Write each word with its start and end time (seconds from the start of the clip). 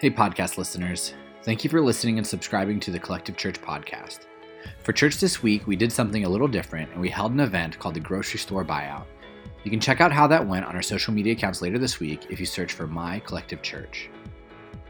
Hey, 0.00 0.10
podcast 0.10 0.56
listeners. 0.56 1.12
Thank 1.42 1.62
you 1.62 1.68
for 1.68 1.82
listening 1.82 2.16
and 2.16 2.26
subscribing 2.26 2.80
to 2.80 2.90
the 2.90 2.98
Collective 2.98 3.36
Church 3.36 3.60
podcast. 3.60 4.20
For 4.82 4.94
church 4.94 5.20
this 5.20 5.42
week, 5.42 5.66
we 5.66 5.76
did 5.76 5.92
something 5.92 6.24
a 6.24 6.28
little 6.30 6.48
different 6.48 6.90
and 6.92 7.02
we 7.02 7.10
held 7.10 7.32
an 7.32 7.40
event 7.40 7.78
called 7.78 7.92
the 7.92 8.00
Grocery 8.00 8.38
Store 8.38 8.64
Buyout. 8.64 9.04
You 9.62 9.70
can 9.70 9.78
check 9.78 10.00
out 10.00 10.10
how 10.10 10.26
that 10.28 10.46
went 10.46 10.64
on 10.64 10.74
our 10.74 10.80
social 10.80 11.12
media 11.12 11.34
accounts 11.34 11.60
later 11.60 11.76
this 11.76 12.00
week 12.00 12.28
if 12.30 12.40
you 12.40 12.46
search 12.46 12.72
for 12.72 12.86
My 12.86 13.18
Collective 13.18 13.60
Church. 13.60 14.08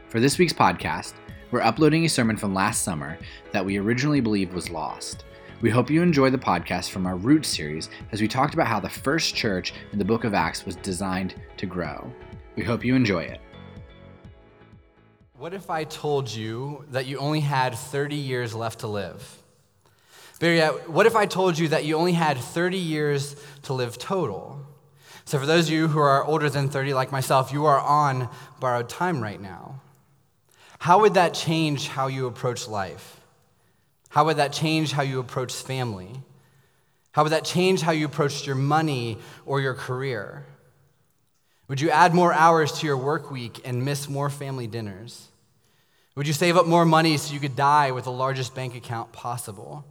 For 0.07 0.21
this 0.21 0.37
week's 0.37 0.53
podcast, 0.53 1.15
we're 1.51 1.59
uploading 1.59 2.05
a 2.05 2.07
sermon 2.07 2.37
from 2.37 2.53
last 2.53 2.83
summer 2.83 3.17
that 3.51 3.65
we 3.65 3.79
originally 3.79 4.21
believed 4.21 4.53
was 4.53 4.69
lost. 4.69 5.25
We 5.59 5.69
hope 5.69 5.89
you 5.89 6.01
enjoy 6.01 6.29
the 6.29 6.37
podcast 6.37 6.89
from 6.89 7.05
our 7.05 7.17
Roots 7.17 7.49
series 7.49 7.89
as 8.13 8.21
we 8.21 8.29
talked 8.29 8.53
about 8.53 8.67
how 8.67 8.79
the 8.79 8.87
first 8.87 9.35
church 9.35 9.73
in 9.91 9.99
the 9.99 10.05
book 10.05 10.23
of 10.23 10.33
Acts 10.33 10.65
was 10.65 10.77
designed 10.77 11.35
to 11.57 11.65
grow. 11.65 12.09
We 12.55 12.63
hope 12.63 12.85
you 12.85 12.95
enjoy 12.95 13.23
it. 13.23 13.41
What 15.41 15.55
if 15.55 15.71
I 15.71 15.85
told 15.85 16.29
you 16.29 16.85
that 16.91 17.07
you 17.07 17.17
only 17.17 17.39
had 17.39 17.73
30 17.73 18.15
years 18.15 18.53
left 18.53 18.81
to 18.81 18.87
live? 18.87 19.39
Yet, 20.39 20.87
what 20.87 21.07
if 21.07 21.15
I 21.15 21.25
told 21.25 21.57
you 21.57 21.69
that 21.69 21.83
you 21.83 21.97
only 21.97 22.11
had 22.11 22.37
30 22.37 22.77
years 22.77 23.35
to 23.63 23.73
live 23.73 23.97
total? 23.97 24.63
So, 25.25 25.39
for 25.39 25.47
those 25.47 25.65
of 25.65 25.73
you 25.73 25.87
who 25.87 25.97
are 25.97 26.23
older 26.23 26.47
than 26.47 26.69
30, 26.69 26.93
like 26.93 27.11
myself, 27.11 27.51
you 27.51 27.65
are 27.65 27.79
on 27.79 28.29
borrowed 28.59 28.87
time 28.87 29.19
right 29.19 29.41
now. 29.41 29.81
How 30.77 31.01
would 31.01 31.15
that 31.15 31.33
change 31.33 31.87
how 31.87 32.05
you 32.05 32.27
approach 32.27 32.67
life? 32.67 33.19
How 34.09 34.25
would 34.25 34.37
that 34.37 34.53
change 34.53 34.91
how 34.91 35.01
you 35.01 35.19
approach 35.19 35.55
family? 35.55 36.21
How 37.13 37.23
would 37.23 37.31
that 37.31 37.45
change 37.45 37.81
how 37.81 37.93
you 37.93 38.05
approached 38.05 38.45
your 38.45 38.57
money 38.57 39.17
or 39.47 39.59
your 39.59 39.73
career? 39.73 40.45
Would 41.67 41.81
you 41.81 41.89
add 41.89 42.13
more 42.13 42.31
hours 42.31 42.73
to 42.73 42.85
your 42.85 42.97
work 42.97 43.31
week 43.31 43.61
and 43.65 43.83
miss 43.83 44.07
more 44.07 44.29
family 44.29 44.67
dinners? 44.67 45.29
Would 46.15 46.27
you 46.27 46.33
save 46.33 46.57
up 46.57 46.65
more 46.65 46.85
money 46.85 47.17
so 47.17 47.33
you 47.33 47.39
could 47.39 47.55
die 47.55 47.91
with 47.91 48.03
the 48.03 48.11
largest 48.11 48.53
bank 48.53 48.75
account 48.75 49.11
possible? 49.11 49.85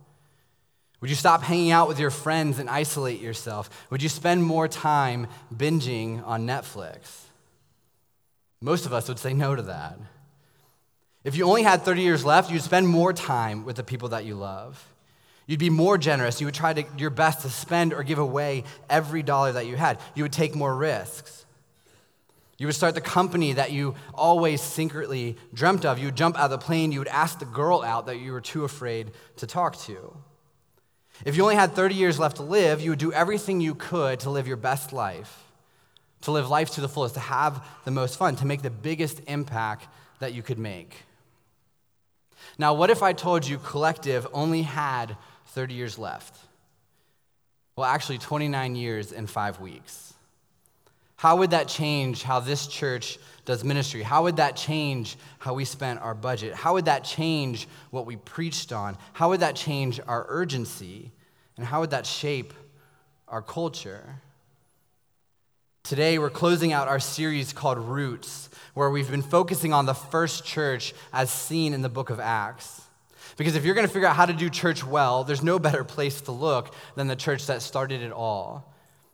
Would 1.01 1.09
you 1.09 1.17
stop 1.17 1.43
hanging 1.43 1.71
out 1.71 1.89
with 1.89 1.99
your 1.99 2.11
friends 2.11 2.59
and 2.59 2.69
isolate 2.69 3.21
yourself? 3.21 3.71
Would 3.91 4.03
you 4.03 4.09
spend 4.09 4.45
more 4.45 4.69
time 4.69 5.29
binging 5.55 6.27
on 6.27 6.47
Netflix? 6.47 7.25
Most 8.61 8.85
of 8.85 8.93
us 8.93 9.09
would 9.09 9.19
say 9.19 9.33
no 9.33 9.57
to 9.57 9.63
that. 9.63 9.99
If 11.25 11.37
you 11.37 11.45
only 11.45 11.63
had 11.63 11.83
30 11.83 12.03
years 12.03 12.25
left, 12.25 12.51
you'd 12.51 12.63
spend 12.63 12.87
more 12.87 13.13
time 13.13 13.65
with 13.65 13.77
the 13.77 13.83
people 13.83 14.11
that 14.11 14.27
you 14.27 14.35
love. 14.35 14.87
You'd 15.47 15.59
be 15.59 15.71
more 15.71 15.99
generous. 15.99 16.41
You 16.41 16.47
would 16.47 16.55
try 16.55 16.75
to, 16.75 16.85
your 16.99 17.11
best 17.11 17.43
to 17.43 17.51
spend 17.51 17.93
or 17.93 18.03
give 18.03 18.19
away 18.19 18.65
every 18.89 19.23
dollar 19.23 19.53
that 19.53 19.67
you 19.67 19.77
had. 19.77 19.99
You 20.15 20.25
would 20.25 20.33
take 20.33 20.55
more 20.55 20.75
risks. 20.75 21.45
You 22.61 22.67
would 22.67 22.75
start 22.75 22.95
the 22.95 23.01
company 23.01 23.55
that 23.55 23.73
you 23.73 23.95
always 24.13 24.61
secretly 24.61 25.39
dreamt 25.55 25.87
of. 25.87 25.99
You 25.99 26.09
would 26.09 26.17
jump 26.17 26.37
out 26.37 26.45
of 26.45 26.51
the 26.51 26.59
plane. 26.59 26.93
You 26.93 26.99
would 26.99 27.09
ask 27.09 27.39
the 27.39 27.47
girl 27.47 27.81
out 27.81 28.05
that 28.05 28.19
you 28.19 28.33
were 28.33 28.43
too 28.43 28.65
afraid 28.65 29.13
to 29.37 29.47
talk 29.47 29.79
to. 29.85 30.15
If 31.25 31.39
you 31.39 31.43
only 31.43 31.55
had 31.55 31.73
30 31.73 31.95
years 31.95 32.19
left 32.19 32.37
to 32.37 32.43
live, 32.43 32.83
you 32.83 32.91
would 32.91 32.99
do 32.99 33.15
everything 33.15 33.63
you 33.63 33.75
could 33.75 34.21
to 34.21 34.31
live 34.31 34.47
your 34.47 34.59
best 34.59 34.93
life, 34.93 35.43
to 36.21 36.33
live 36.33 36.51
life 36.51 36.73
to 36.73 36.83
the 36.83 36.89
fullest, 36.89 37.15
to 37.15 37.21
have 37.21 37.67
the 37.87 37.91
most 37.91 38.19
fun, 38.19 38.37
to 38.37 38.45
make 38.45 38.61
the 38.61 38.69
biggest 38.69 39.23
impact 39.27 39.89
that 40.19 40.35
you 40.35 40.43
could 40.43 40.59
make. 40.59 40.95
Now, 42.59 42.75
what 42.75 42.91
if 42.91 43.03
I 43.03 43.15
told 43.15 43.49
you 43.49 43.57
Collective 43.57 44.27
only 44.35 44.65
had 44.65 45.17
30 45.47 45.73
years 45.73 45.99
left? 45.99 46.37
Well, 47.75 47.87
actually, 47.89 48.19
29 48.19 48.75
years 48.75 49.13
and 49.13 49.31
five 49.31 49.61
weeks. 49.61 50.13
How 51.21 51.37
would 51.37 51.51
that 51.51 51.69
change 51.69 52.23
how 52.23 52.41
this 52.41 52.67
church 52.67 53.19
does 53.45 53.63
ministry? 53.63 54.03
How 54.03 54.23
would 54.23 54.37
that 54.37 54.57
change 54.57 55.19
how 55.39 55.53
we 55.53 55.67
spent 55.67 56.01
our 56.01 56.15
budget? 56.15 56.55
How 56.55 56.73
would 56.73 56.87
that 56.87 57.05
change 57.05 57.69
what 57.91 58.07
we 58.07 58.17
preached 58.17 58.73
on? 58.73 58.97
How 59.13 59.29
would 59.29 59.41
that 59.41 59.55
change 59.55 60.01
our 60.09 60.25
urgency? 60.31 61.13
And 61.59 61.67
how 61.67 61.81
would 61.81 61.91
that 61.91 62.07
shape 62.07 62.55
our 63.29 63.43
culture? 63.43 64.23
Today, 65.83 66.19
we're 66.19 66.31
closing 66.31 66.73
out 66.73 66.89
our 66.89 66.99
series 66.99 67.53
called 67.53 67.77
Roots, 67.77 68.49
where 68.73 68.89
we've 68.89 69.11
been 69.11 69.21
focusing 69.21 69.75
on 69.75 69.85
the 69.85 69.93
first 69.93 70.47
church 70.47 70.95
as 71.13 71.31
seen 71.31 71.75
in 71.75 71.83
the 71.83 71.91
book 71.91 72.09
of 72.09 72.19
Acts. 72.19 72.81
Because 73.37 73.57
if 73.57 73.67
you're 73.67 73.75
going 73.75 73.87
to 73.87 73.93
figure 73.93 74.09
out 74.09 74.17
how 74.17 74.25
to 74.25 74.33
do 74.33 74.49
church 74.49 74.87
well, 74.87 75.25
there's 75.25 75.43
no 75.43 75.59
better 75.59 75.85
place 75.85 76.23
to 76.23 76.33
look 76.33 76.75
than 76.95 77.09
the 77.09 77.15
church 77.15 77.47
that 77.49 77.61
started 77.61 78.01
it 78.01 78.11
all 78.11 78.70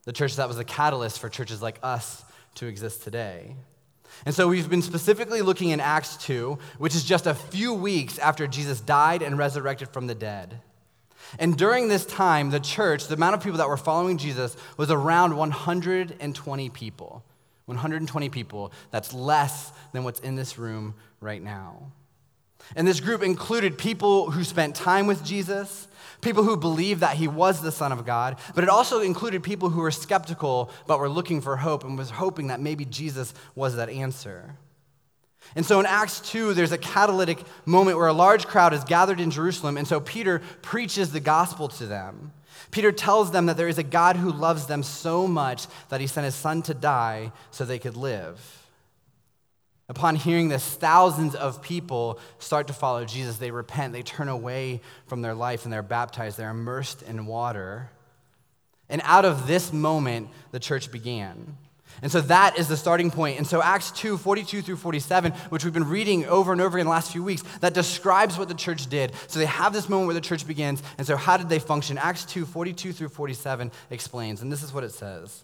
the 0.07 0.13
church 0.13 0.37
that 0.37 0.47
was 0.47 0.55
the 0.55 0.63
catalyst 0.63 1.19
for 1.19 1.27
churches 1.27 1.61
like 1.61 1.77
us 1.83 2.23
to 2.55 2.65
exist 2.65 3.03
today. 3.03 3.57
And 4.25 4.33
so 4.33 4.47
we've 4.47 4.69
been 4.69 4.81
specifically 4.81 5.41
looking 5.41 5.71
in 5.71 5.81
Acts 5.81 6.15
2, 6.23 6.57
which 6.77 6.95
is 6.95 7.03
just 7.03 7.27
a 7.27 7.33
few 7.33 7.73
weeks 7.73 8.17
after 8.17 8.47
Jesus 8.47 8.79
died 8.79 9.21
and 9.21 9.37
resurrected 9.37 9.89
from 9.89 10.07
the 10.07 10.15
dead. 10.15 10.61
And 11.37 11.57
during 11.57 11.89
this 11.89 12.05
time, 12.05 12.51
the 12.51 12.59
church, 12.61 13.07
the 13.07 13.15
amount 13.15 13.35
of 13.35 13.43
people 13.43 13.57
that 13.57 13.67
were 13.67 13.75
following 13.75 14.17
Jesus, 14.17 14.55
was 14.77 14.89
around 14.89 15.35
120 15.35 16.69
people. 16.69 17.21
120 17.65 18.29
people. 18.29 18.71
That's 18.91 19.13
less 19.13 19.73
than 19.91 20.05
what's 20.05 20.21
in 20.21 20.35
this 20.35 20.57
room 20.57 20.95
right 21.19 21.43
now. 21.43 21.91
And 22.75 22.87
this 22.87 22.99
group 22.99 23.23
included 23.23 23.77
people 23.77 24.31
who 24.31 24.43
spent 24.43 24.75
time 24.75 25.07
with 25.07 25.23
Jesus, 25.23 25.87
people 26.21 26.43
who 26.43 26.57
believed 26.57 27.01
that 27.01 27.17
he 27.17 27.27
was 27.27 27.61
the 27.61 27.71
Son 27.71 27.91
of 27.91 28.05
God, 28.05 28.37
but 28.55 28.63
it 28.63 28.69
also 28.69 29.01
included 29.01 29.43
people 29.43 29.69
who 29.69 29.81
were 29.81 29.91
skeptical 29.91 30.69
but 30.85 30.99
were 30.99 31.09
looking 31.09 31.41
for 31.41 31.57
hope 31.57 31.83
and 31.83 31.97
was 31.97 32.09
hoping 32.09 32.47
that 32.47 32.59
maybe 32.59 32.85
Jesus 32.85 33.33
was 33.55 33.75
that 33.75 33.89
answer. 33.89 34.55
And 35.55 35.65
so 35.65 35.79
in 35.79 35.85
Acts 35.85 36.19
2, 36.21 36.53
there's 36.53 36.71
a 36.73 36.77
catalytic 36.77 37.39
moment 37.65 37.97
where 37.97 38.07
a 38.07 38.13
large 38.13 38.47
crowd 38.47 38.73
is 38.73 38.83
gathered 38.83 39.19
in 39.19 39.31
Jerusalem, 39.31 39.77
and 39.77 39.87
so 39.87 39.99
Peter 39.99 40.41
preaches 40.61 41.11
the 41.11 41.19
gospel 41.19 41.67
to 41.69 41.85
them. 41.85 42.33
Peter 42.71 42.91
tells 42.91 43.31
them 43.31 43.45
that 43.45 43.55
there 43.55 43.69
is 43.69 43.77
a 43.77 43.83
God 43.83 44.17
who 44.17 44.31
loves 44.31 44.67
them 44.67 44.83
so 44.83 45.25
much 45.25 45.67
that 45.89 46.01
he 46.01 46.07
sent 46.07 46.25
his 46.25 46.35
son 46.35 46.61
to 46.63 46.73
die 46.73 47.31
so 47.51 47.63
they 47.63 47.79
could 47.79 47.95
live. 47.95 48.66
Upon 49.89 50.15
hearing 50.17 50.49
this, 50.49 50.65
thousands 50.65 51.33
of 51.33 51.61
people 51.61 52.19
start 52.39 52.67
to 52.67 52.73
follow 52.73 53.05
Jesus. 53.05 53.37
They 53.37 53.51
repent, 53.51 53.93
they 53.93 54.03
turn 54.03 54.27
away 54.27 54.81
from 55.07 55.21
their 55.21 55.33
life, 55.33 55.63
and 55.63 55.71
they're 55.71 55.81
baptized. 55.81 56.37
They're 56.37 56.49
immersed 56.49 57.03
in 57.03 57.25
water. 57.25 57.89
And 58.89 59.01
out 59.05 59.23
of 59.23 59.47
this 59.47 59.71
moment, 59.71 60.29
the 60.51 60.59
church 60.59 60.91
began. 60.91 61.57
And 62.01 62.11
so 62.11 62.21
that 62.21 62.59
is 62.59 62.67
the 62.67 62.77
starting 62.77 63.09
point. 63.09 63.37
And 63.37 63.47
so 63.47 63.61
Acts 63.61 63.91
2, 63.91 64.17
42 64.17 64.61
through 64.61 64.75
47, 64.75 65.31
which 65.49 65.63
we've 65.63 65.73
been 65.73 65.89
reading 65.89 66.25
over 66.25 66.51
and 66.51 66.61
over 66.61 66.77
in 66.77 66.85
the 66.85 66.91
last 66.91 67.11
few 67.11 67.23
weeks, 67.23 67.43
that 67.61 67.73
describes 67.73 68.37
what 68.37 68.49
the 68.49 68.53
church 68.53 68.87
did. 68.87 69.13
So 69.27 69.39
they 69.39 69.45
have 69.45 69.73
this 69.73 69.89
moment 69.89 70.07
where 70.07 70.13
the 70.13 70.21
church 70.21 70.45
begins. 70.45 70.83
And 70.97 71.07
so 71.07 71.15
how 71.15 71.37
did 71.37 71.49
they 71.49 71.59
function? 71.59 71.97
Acts 71.97 72.25
2, 72.25 72.45
42 72.45 72.93
through 72.93 73.09
47 73.09 73.71
explains. 73.89 74.41
And 74.41 74.51
this 74.51 74.63
is 74.63 74.73
what 74.73 74.83
it 74.83 74.91
says. 74.91 75.43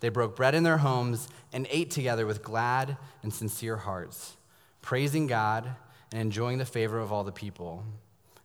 they 0.00 0.08
broke 0.08 0.36
bread 0.36 0.54
in 0.54 0.62
their 0.62 0.78
homes 0.78 1.28
and 1.52 1.66
ate 1.70 1.90
together 1.90 2.26
with 2.26 2.42
glad 2.42 2.96
and 3.22 3.32
sincere 3.32 3.76
hearts, 3.76 4.36
praising 4.82 5.26
God 5.26 5.76
and 6.10 6.20
enjoying 6.20 6.58
the 6.58 6.64
favor 6.64 6.98
of 6.98 7.12
all 7.12 7.22
the 7.22 7.32
people. 7.32 7.84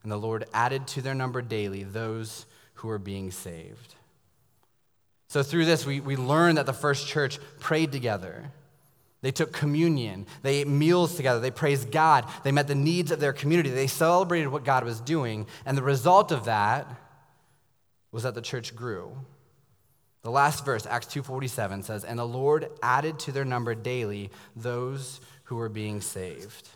And 0.03 0.11
the 0.11 0.17
Lord 0.17 0.45
added 0.53 0.87
to 0.89 1.01
their 1.01 1.15
number 1.15 1.41
daily 1.41 1.83
those 1.83 2.45
who 2.75 2.89
were 2.89 2.99
being 2.99 3.31
saved. 3.31 3.95
So, 5.27 5.41
through 5.41 5.65
this, 5.65 5.85
we, 5.85 5.99
we 5.99 6.15
learn 6.15 6.55
that 6.55 6.67
the 6.67 6.73
first 6.73 7.07
church 7.07 7.39
prayed 7.59 7.91
together. 7.91 8.51
They 9.21 9.31
took 9.31 9.51
communion. 9.51 10.27
They 10.43 10.57
ate 10.57 10.67
meals 10.67 11.15
together. 11.15 11.39
They 11.39 11.49
praised 11.49 11.91
God. 11.91 12.29
They 12.43 12.51
met 12.51 12.67
the 12.67 12.75
needs 12.75 13.09
of 13.09 13.19
their 13.19 13.33
community. 13.33 13.71
They 13.71 13.87
celebrated 13.87 14.49
what 14.49 14.63
God 14.63 14.83
was 14.83 15.01
doing. 15.01 15.47
And 15.65 15.75
the 15.75 15.81
result 15.81 16.31
of 16.31 16.45
that 16.45 16.87
was 18.11 18.21
that 18.21 18.35
the 18.35 18.41
church 18.41 18.75
grew. 18.75 19.17
The 20.25 20.31
last 20.31 20.65
verse, 20.65 20.87
Acts 20.87 21.05
2:47 21.05 21.83
says, 21.83 22.03
"And 22.03 22.17
the 22.17 22.25
Lord 22.25 22.71
added 22.81 23.19
to 23.19 23.31
their 23.31 23.45
number 23.45 23.75
daily 23.75 24.31
those 24.55 25.21
who 25.43 25.55
were 25.55 25.69
being 25.69 26.01
saved." 26.01 26.69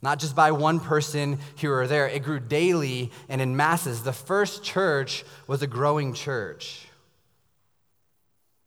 Not 0.00 0.20
just 0.20 0.36
by 0.36 0.52
one 0.52 0.78
person 0.78 1.40
here 1.56 1.76
or 1.76 1.88
there, 1.88 2.06
it 2.06 2.22
grew 2.22 2.38
daily 2.38 3.10
and 3.28 3.40
in 3.40 3.56
masses. 3.56 4.04
The 4.04 4.12
first 4.12 4.62
church 4.62 5.24
was 5.48 5.60
a 5.60 5.66
growing 5.66 6.14
church. 6.14 6.86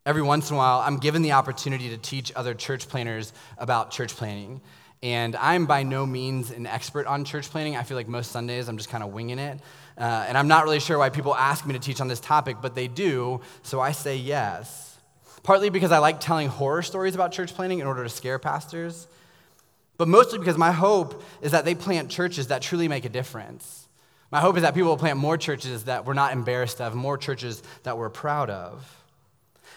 Every 0.05 0.21
once 0.21 0.49
in 0.49 0.55
a 0.55 0.59
while, 0.59 0.81
I'm 0.81 0.97
given 0.97 1.21
the 1.21 1.31
opportunity 1.31 1.87
to 1.91 1.97
teach 1.97 2.33
other 2.35 2.53
church 2.53 2.89
planters 2.89 3.31
about 3.57 3.91
church 3.91 4.13
planting. 4.17 4.59
And 5.03 5.37
I'm 5.37 5.67
by 5.67 5.83
no 5.83 6.05
means 6.05 6.51
an 6.51 6.67
expert 6.67 7.07
on 7.07 7.23
church 7.23 7.49
planting. 7.49 7.77
I 7.77 7.83
feel 7.83 7.95
like 7.95 8.09
most 8.09 8.33
Sundays 8.33 8.67
I'm 8.67 8.75
just 8.75 8.89
kind 8.89 9.05
of 9.05 9.13
winging 9.13 9.39
it. 9.39 9.61
Uh, 9.97 10.25
and 10.27 10.37
I'm 10.37 10.47
not 10.47 10.65
really 10.65 10.79
sure 10.79 10.97
why 10.97 11.09
people 11.09 11.33
ask 11.35 11.65
me 11.65 11.73
to 11.73 11.79
teach 11.79 12.01
on 12.01 12.07
this 12.07 12.19
topic, 12.19 12.57
but 12.61 12.75
they 12.75 12.87
do, 12.87 13.41
so 13.63 13.79
I 13.79 13.91
say 13.91 14.17
yes. 14.17 14.97
Partly 15.43 15.69
because 15.69 15.91
I 15.91 15.99
like 15.99 16.19
telling 16.19 16.49
horror 16.49 16.81
stories 16.81 17.15
about 17.15 17.31
church 17.31 17.53
planting 17.53 17.79
in 17.79 17.87
order 17.87 18.03
to 18.03 18.09
scare 18.09 18.39
pastors, 18.39 19.07
but 19.97 20.07
mostly 20.07 20.39
because 20.39 20.57
my 20.57 20.71
hope 20.71 21.23
is 21.41 21.51
that 21.51 21.63
they 21.63 21.75
plant 21.75 22.09
churches 22.09 22.47
that 22.47 22.61
truly 22.61 22.87
make 22.87 23.05
a 23.05 23.09
difference. 23.09 23.87
My 24.31 24.41
hope 24.41 24.57
is 24.57 24.63
that 24.63 24.73
people 24.73 24.89
will 24.89 24.97
plant 24.97 25.17
more 25.17 25.37
churches 25.37 25.85
that 25.85 26.05
we're 26.05 26.13
not 26.13 26.33
embarrassed 26.33 26.81
of, 26.81 26.93
more 26.93 27.17
churches 27.17 27.63
that 27.83 27.97
we're 27.97 28.09
proud 28.09 28.49
of. 28.49 29.03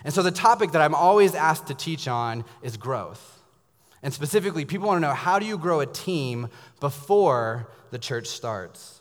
And 0.05 0.13
so 0.13 0.23
the 0.23 0.31
topic 0.31 0.73
that 0.73 0.83
I'm 0.83 0.95
always 0.95 1.35
asked 1.35 1.69
to 1.69 1.75
teach 1.75 2.09
on 2.09 2.45
is 2.63 2.77
growth. 2.77 3.41
And 4.03 4.15
specifically, 4.15 4.65
people 4.65 4.89
want 4.89 4.99
to 4.99 5.07
know 5.07 5.15
how 5.15 5.39
do 5.39 5.47
you 5.47 5.59
grow 5.59 5.81
a 5.81 5.87
team 5.87 6.49
before 6.81 7.69
the 7.91 7.99
church 7.99 8.27
starts? 8.29 8.98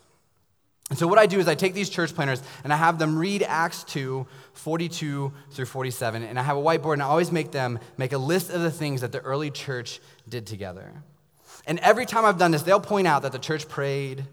And 0.90 0.98
so, 0.98 1.06
what 1.06 1.18
I 1.18 1.26
do 1.26 1.38
is 1.38 1.48
I 1.48 1.54
take 1.54 1.74
these 1.74 1.90
church 1.90 2.14
planters 2.14 2.42
and 2.64 2.72
I 2.72 2.76
have 2.76 2.98
them 2.98 3.18
read 3.18 3.42
Acts 3.42 3.84
2, 3.84 4.26
42 4.54 5.32
through 5.50 5.66
47. 5.66 6.22
And 6.22 6.38
I 6.38 6.42
have 6.42 6.56
a 6.56 6.60
whiteboard 6.60 6.94
and 6.94 7.02
I 7.02 7.06
always 7.06 7.30
make 7.30 7.52
them 7.52 7.78
make 7.98 8.12
a 8.12 8.18
list 8.18 8.50
of 8.50 8.62
the 8.62 8.70
things 8.70 9.02
that 9.02 9.12
the 9.12 9.20
early 9.20 9.50
church 9.50 10.00
did 10.28 10.46
together. 10.46 11.02
And 11.66 11.78
every 11.80 12.06
time 12.06 12.24
I've 12.24 12.38
done 12.38 12.52
this, 12.52 12.62
they'll 12.62 12.80
point 12.80 13.06
out 13.06 13.22
that 13.22 13.32
the 13.32 13.38
church 13.38 13.68
prayed, 13.68 14.24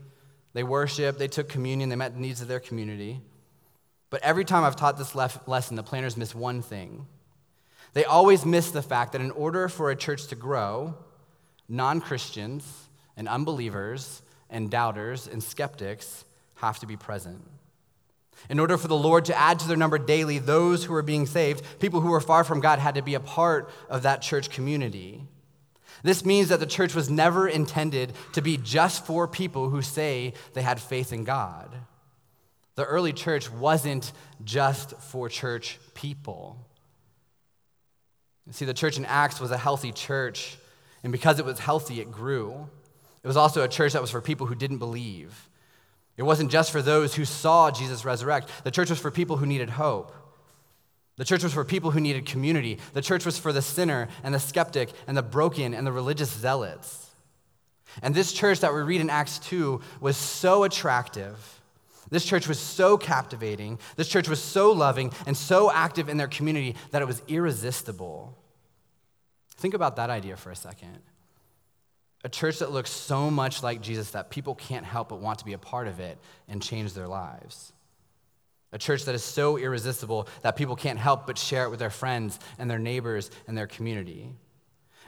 they 0.53 0.63
worshiped, 0.63 1.19
they 1.19 1.27
took 1.27 1.49
communion, 1.49 1.89
they 1.89 1.97
met 1.97 2.13
the 2.13 2.21
needs 2.21 2.41
of 2.41 2.47
their 2.47 2.61
community. 2.61 3.19
But 4.09 4.23
every 4.23 4.45
time 4.45 4.63
I've 4.63 4.77
taught 4.77 4.97
this 4.97 5.13
lesson, 5.13 5.75
the 5.75 5.83
planners 5.83 6.15
miss 6.15 6.33
one 6.33 6.61
thing 6.61 7.05
they 7.95 8.03
always 8.03 8.45
miss 8.45 8.71
the 8.71 8.81
fact 8.81 9.13
that 9.13 9.21
in 9.21 9.31
order 9.31 9.69
for 9.69 9.89
a 9.89 9.95
church 9.95 10.27
to 10.27 10.35
grow, 10.35 10.95
non 11.69 12.01
Christians 12.01 12.89
and 13.15 13.27
unbelievers 13.29 14.21
and 14.49 14.69
doubters 14.69 15.27
and 15.27 15.41
skeptics 15.41 16.25
have 16.55 16.79
to 16.79 16.87
be 16.87 16.97
present. 16.97 17.41
In 18.49 18.59
order 18.59 18.77
for 18.77 18.87
the 18.87 18.95
Lord 18.95 19.25
to 19.25 19.37
add 19.37 19.59
to 19.59 19.67
their 19.67 19.77
number 19.77 19.97
daily 19.97 20.39
those 20.39 20.83
who 20.83 20.93
are 20.93 21.01
being 21.01 21.25
saved, 21.25 21.63
people 21.79 22.01
who 22.01 22.09
were 22.09 22.21
far 22.21 22.43
from 22.43 22.59
God 22.59 22.79
had 22.79 22.95
to 22.95 23.01
be 23.01 23.15
a 23.15 23.19
part 23.19 23.69
of 23.89 24.03
that 24.03 24.21
church 24.21 24.49
community. 24.49 25.23
This 26.03 26.25
means 26.25 26.49
that 26.49 26.59
the 26.59 26.65
church 26.67 26.93
was 26.93 27.09
never 27.09 27.47
intended 27.47 28.13
to 28.33 28.41
be 28.41 28.57
just 28.57 29.05
for 29.05 29.27
people 29.27 29.69
who 29.69 29.81
say 29.81 30.33
they 30.53 30.61
had 30.61 30.79
faith 30.79 31.11
in 31.11 31.23
God. 31.23 31.73
The 32.75 32.85
early 32.85 33.13
church 33.13 33.51
wasn't 33.51 34.11
just 34.43 34.99
for 34.99 35.29
church 35.29 35.79
people. 35.93 36.57
See, 38.51 38.65
the 38.65 38.73
church 38.73 38.97
in 38.97 39.05
Acts 39.05 39.39
was 39.39 39.49
a 39.49 39.57
healthy 39.57 39.91
church, 39.91 40.57
and 41.01 41.11
because 41.11 41.39
it 41.39 41.45
was 41.45 41.57
healthy, 41.57 41.99
it 42.01 42.11
grew. 42.11 42.69
It 43.23 43.27
was 43.27 43.37
also 43.37 43.63
a 43.63 43.67
church 43.67 43.93
that 43.93 44.01
was 44.01 44.11
for 44.11 44.21
people 44.21 44.45
who 44.45 44.53
didn't 44.53 44.77
believe. 44.77 45.49
It 46.17 46.23
wasn't 46.23 46.51
just 46.51 46.71
for 46.71 46.81
those 46.81 47.15
who 47.15 47.25
saw 47.25 47.71
Jesus 47.71 48.06
resurrect. 48.06 48.50
The 48.63 48.71
church 48.71 48.89
was 48.89 49.00
for 49.00 49.12
people 49.12 49.38
who 49.38 49.45
needed 49.45 49.69
hope. 49.69 50.13
The 51.17 51.25
church 51.25 51.44
was 51.44 51.53
for 51.53 51.63
people 51.63 51.91
who 51.91 52.00
needed 52.00 52.25
community. 52.25 52.79
The 52.94 53.01
church 53.01 53.25
was 53.25 53.38
for 53.38 53.53
the 53.53 53.62
sinner 53.62 54.07
and 54.23 54.33
the 54.33 54.39
skeptic 54.39 54.91
and 55.07 55.15
the 55.15 55.23
broken 55.23 55.73
and 55.73 55.85
the 55.85 55.91
religious 55.91 56.31
zealots. 56.31 57.09
And 58.01 58.13
this 58.13 58.33
church 58.33 58.59
that 58.62 58.73
we 58.73 58.81
read 58.81 59.01
in 59.01 59.09
Acts 59.09 59.39
2 59.39 59.81
was 60.01 60.17
so 60.17 60.63
attractive 60.63 61.56
this 62.09 62.25
church 62.25 62.47
was 62.47 62.59
so 62.59 62.97
captivating, 62.97 63.79
this 63.95 64.07
church 64.07 64.29
was 64.29 64.39
so 64.39 64.71
loving 64.71 65.12
and 65.25 65.35
so 65.35 65.71
active 65.71 66.09
in 66.09 66.17
their 66.17 66.27
community 66.27 66.75
that 66.91 67.01
it 67.01 67.06
was 67.06 67.21
irresistible. 67.27 68.38
Think 69.57 69.73
about 69.73 69.95
that 69.95 70.09
idea 70.09 70.38
for 70.38 70.51
a 70.51 70.56
second. 70.56 71.00
A 72.25 72.30
church 72.30 72.57
that 72.57 72.72
looks 72.72 72.89
so 72.89 73.30
much 73.30 73.62
like 73.62 73.81
Jesus 73.81 74.10
that 74.12 74.31
people 74.31 74.56
can't 74.56 74.83
help 74.83 75.10
but 75.10 75.19
want 75.19 75.38
to 75.39 75.45
be 75.45 75.54
a 75.54 75.60
part 75.60 75.88
of 75.88 76.00
it 76.00 76.18
and 76.48 76.60
change 76.60 76.94
their 76.94 77.07
lives. 77.07 77.72
A 78.72 78.80
church 78.80 79.06
that 79.06 79.13
is 79.13 79.24
so 79.24 79.57
irresistible 79.57 80.27
that 80.42 80.56
people 80.56 80.75
can't 80.75 80.98
help 80.98 81.27
but 81.27 81.38
share 81.38 81.66
it 81.66 81.69
with 81.69 81.77
their 81.77 81.92
friends 81.92 82.39
and 82.57 82.68
their 82.68 82.80
neighbors 82.80 83.30
and 83.48 83.56
their 83.56 83.68
community. 83.68 84.31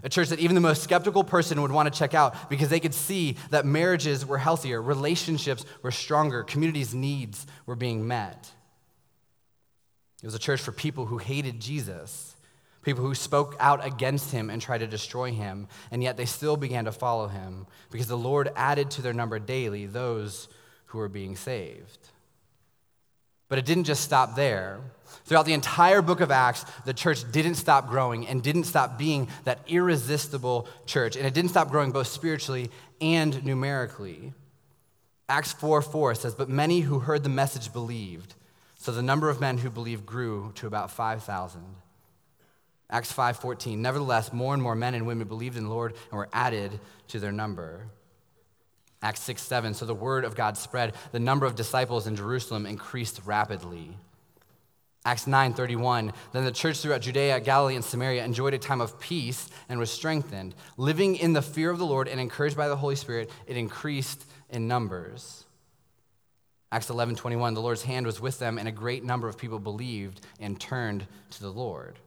A 0.04 0.10
church 0.10 0.30
that 0.30 0.38
even 0.38 0.54
the 0.54 0.62
most 0.62 0.84
skeptical 0.84 1.24
person 1.24 1.60
would 1.64 1.72
want 1.72 1.92
to 1.92 2.00
check 2.00 2.14
out 2.14 2.52
because 2.52 2.70
they 2.70 2.80
could 2.80 2.94
see 2.94 3.36
that 3.50 3.66
marriages 3.66 4.24
were 4.24 4.38
healthier, 4.38 4.80
relationships 4.80 5.66
were 5.82 5.90
stronger, 5.90 6.44
communities' 6.44 6.94
needs 6.94 7.48
were 7.66 7.76
being 7.76 8.08
met. 8.08 8.52
It 10.22 10.28
was 10.28 10.36
a 10.36 10.40
church 10.40 10.62
for 10.62 10.72
people 10.72 11.08
who 11.08 11.18
hated 11.18 11.60
Jesus, 11.60 12.36
people 12.88 13.04
who 13.04 13.14
spoke 13.14 13.54
out 13.60 13.86
against 13.86 14.32
him 14.32 14.50
and 14.50 14.62
tried 14.62 14.78
to 14.78 14.88
destroy 14.88 15.30
him, 15.30 15.68
and 15.92 16.02
yet 16.02 16.16
they 16.16 16.24
still 16.24 16.56
began 16.56 16.86
to 16.86 16.92
follow 16.94 17.28
him 17.28 17.68
because 17.92 18.08
the 18.08 18.18
Lord 18.18 18.50
added 18.56 18.90
to 18.92 19.02
their 19.02 19.12
number 19.12 19.40
daily 19.40 19.86
those 19.86 20.48
who 20.86 20.98
were 20.98 21.10
being 21.10 21.36
saved. 21.36 22.08
But 23.50 23.60
it 23.60 23.66
didn't 23.66 23.84
just 23.84 24.06
stop 24.06 24.38
there. 24.38 24.80
Throughout 25.26 25.46
the 25.46 25.52
entire 25.52 26.02
book 26.02 26.22
of 26.22 26.32
Acts, 26.32 26.64
the 26.86 26.94
church 26.94 27.30
didn't 27.30 27.56
stop 27.56 27.90
growing 27.90 28.26
and 28.26 28.42
didn't 28.42 28.64
stop 28.64 28.98
being 28.98 29.28
that 29.44 29.60
irresistible 29.68 30.66
church. 30.86 31.18
And 31.18 31.28
it 31.28 31.34
didn't 31.34 31.52
stop 31.52 31.70
growing 31.70 31.92
both 31.92 32.08
spiritually 32.08 32.72
and 33.02 33.44
numerically. 33.44 34.32
Acts 35.28 35.52
4 35.52 35.82
4 35.82 36.16
says, 36.16 36.36
But 36.36 36.48
many 36.48 36.80
who 36.80 37.00
heard 37.00 37.24
the 37.24 37.30
message 37.30 37.74
believed. 37.74 38.36
So 38.76 38.94
the 38.94 39.02
number 39.02 39.30
of 39.30 39.42
men 39.42 39.58
who 39.58 39.70
believed 39.70 40.06
grew 40.06 40.54
to 40.56 40.68
about 40.68 40.90
5,000. 40.90 41.62
Acts 42.90 43.12
5:14 43.12 43.82
Nevertheless 43.82 44.32
more 44.32 44.54
and 44.54 44.64
more 44.64 44.76
men 44.76 44.94
and 44.94 45.06
women 45.06 45.28
believed 45.28 45.58
in 45.58 45.66
the 45.66 45.70
Lord 45.70 45.94
and 46.10 46.18
were 46.18 46.30
added 46.32 46.80
to 47.10 47.20
their 47.20 47.32
number. 47.32 47.90
Acts 49.02 49.22
6 49.22 49.42
7. 49.42 49.74
So 49.74 49.86
the 49.86 49.94
word 49.94 50.26
of 50.26 50.36
God 50.36 50.58
spread. 50.58 50.96
The 51.12 51.20
number 51.20 51.46
of 51.46 51.56
disciples 51.56 52.08
in 52.08 52.16
Jerusalem 52.16 52.66
increased 52.66 53.22
rapidly. 53.26 53.98
Acts 55.06 55.28
9 55.28 55.54
31. 55.54 56.14
Then 56.32 56.46
the 56.46 56.52
church 56.52 56.80
throughout 56.80 57.02
Judea, 57.02 57.40
Galilee, 57.42 57.76
and 57.76 57.86
Samaria 57.86 58.26
enjoyed 58.26 58.54
a 58.54 58.58
time 58.58 58.82
of 58.82 59.00
peace 59.00 59.50
and 59.70 59.80
was 59.80 59.92
strengthened. 59.92 60.56
Living 60.78 61.16
in 61.16 61.34
the 61.34 61.42
fear 61.42 61.70
of 61.70 61.80
the 61.80 61.86
Lord 61.86 62.08
and 62.08 62.20
encouraged 62.20 62.58
by 62.58 62.68
the 62.68 62.76
Holy 62.76 62.96
Spirit, 62.96 63.30
it 63.46 63.56
increased 63.56 64.26
in 64.50 64.68
numbers. 64.68 65.46
Acts 66.72 66.90
11 66.90 67.16
21. 67.16 67.54
The 67.54 67.62
Lord's 67.62 67.84
hand 67.84 68.06
was 68.06 68.20
with 68.20 68.40
them, 68.40 68.58
and 68.58 68.68
a 68.68 68.72
great 68.72 69.04
number 69.04 69.30
of 69.30 69.38
people 69.38 69.60
believed 69.60 70.22
and 70.40 70.60
turned 70.60 71.08
to 71.32 71.42
the 71.42 71.52
Lord. 71.52 71.98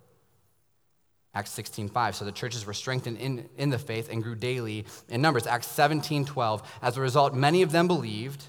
Acts 1.34 1.50
16:5. 1.56 2.14
So 2.14 2.24
the 2.24 2.32
churches 2.32 2.66
were 2.66 2.74
strengthened 2.74 3.18
in, 3.18 3.48
in 3.56 3.70
the 3.70 3.78
faith 3.78 4.08
and 4.10 4.22
grew 4.22 4.34
daily 4.34 4.84
in 5.08 5.22
numbers. 5.22 5.46
Acts 5.46 5.68
17:12. 5.68 6.62
As 6.82 6.96
a 6.96 7.00
result, 7.00 7.34
many 7.34 7.62
of 7.62 7.72
them 7.72 7.86
believed, 7.86 8.48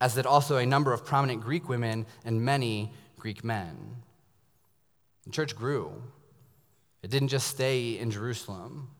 as 0.00 0.14
did 0.14 0.26
also 0.26 0.56
a 0.56 0.66
number 0.66 0.92
of 0.92 1.04
prominent 1.04 1.42
Greek 1.42 1.68
women 1.68 2.06
and 2.24 2.44
many 2.44 2.92
Greek 3.18 3.42
men. 3.42 4.02
The 5.24 5.30
church 5.30 5.56
grew. 5.56 6.02
It 7.02 7.10
didn't 7.10 7.28
just 7.28 7.48
stay 7.48 7.98
in 7.98 8.10
Jerusalem. 8.10 8.90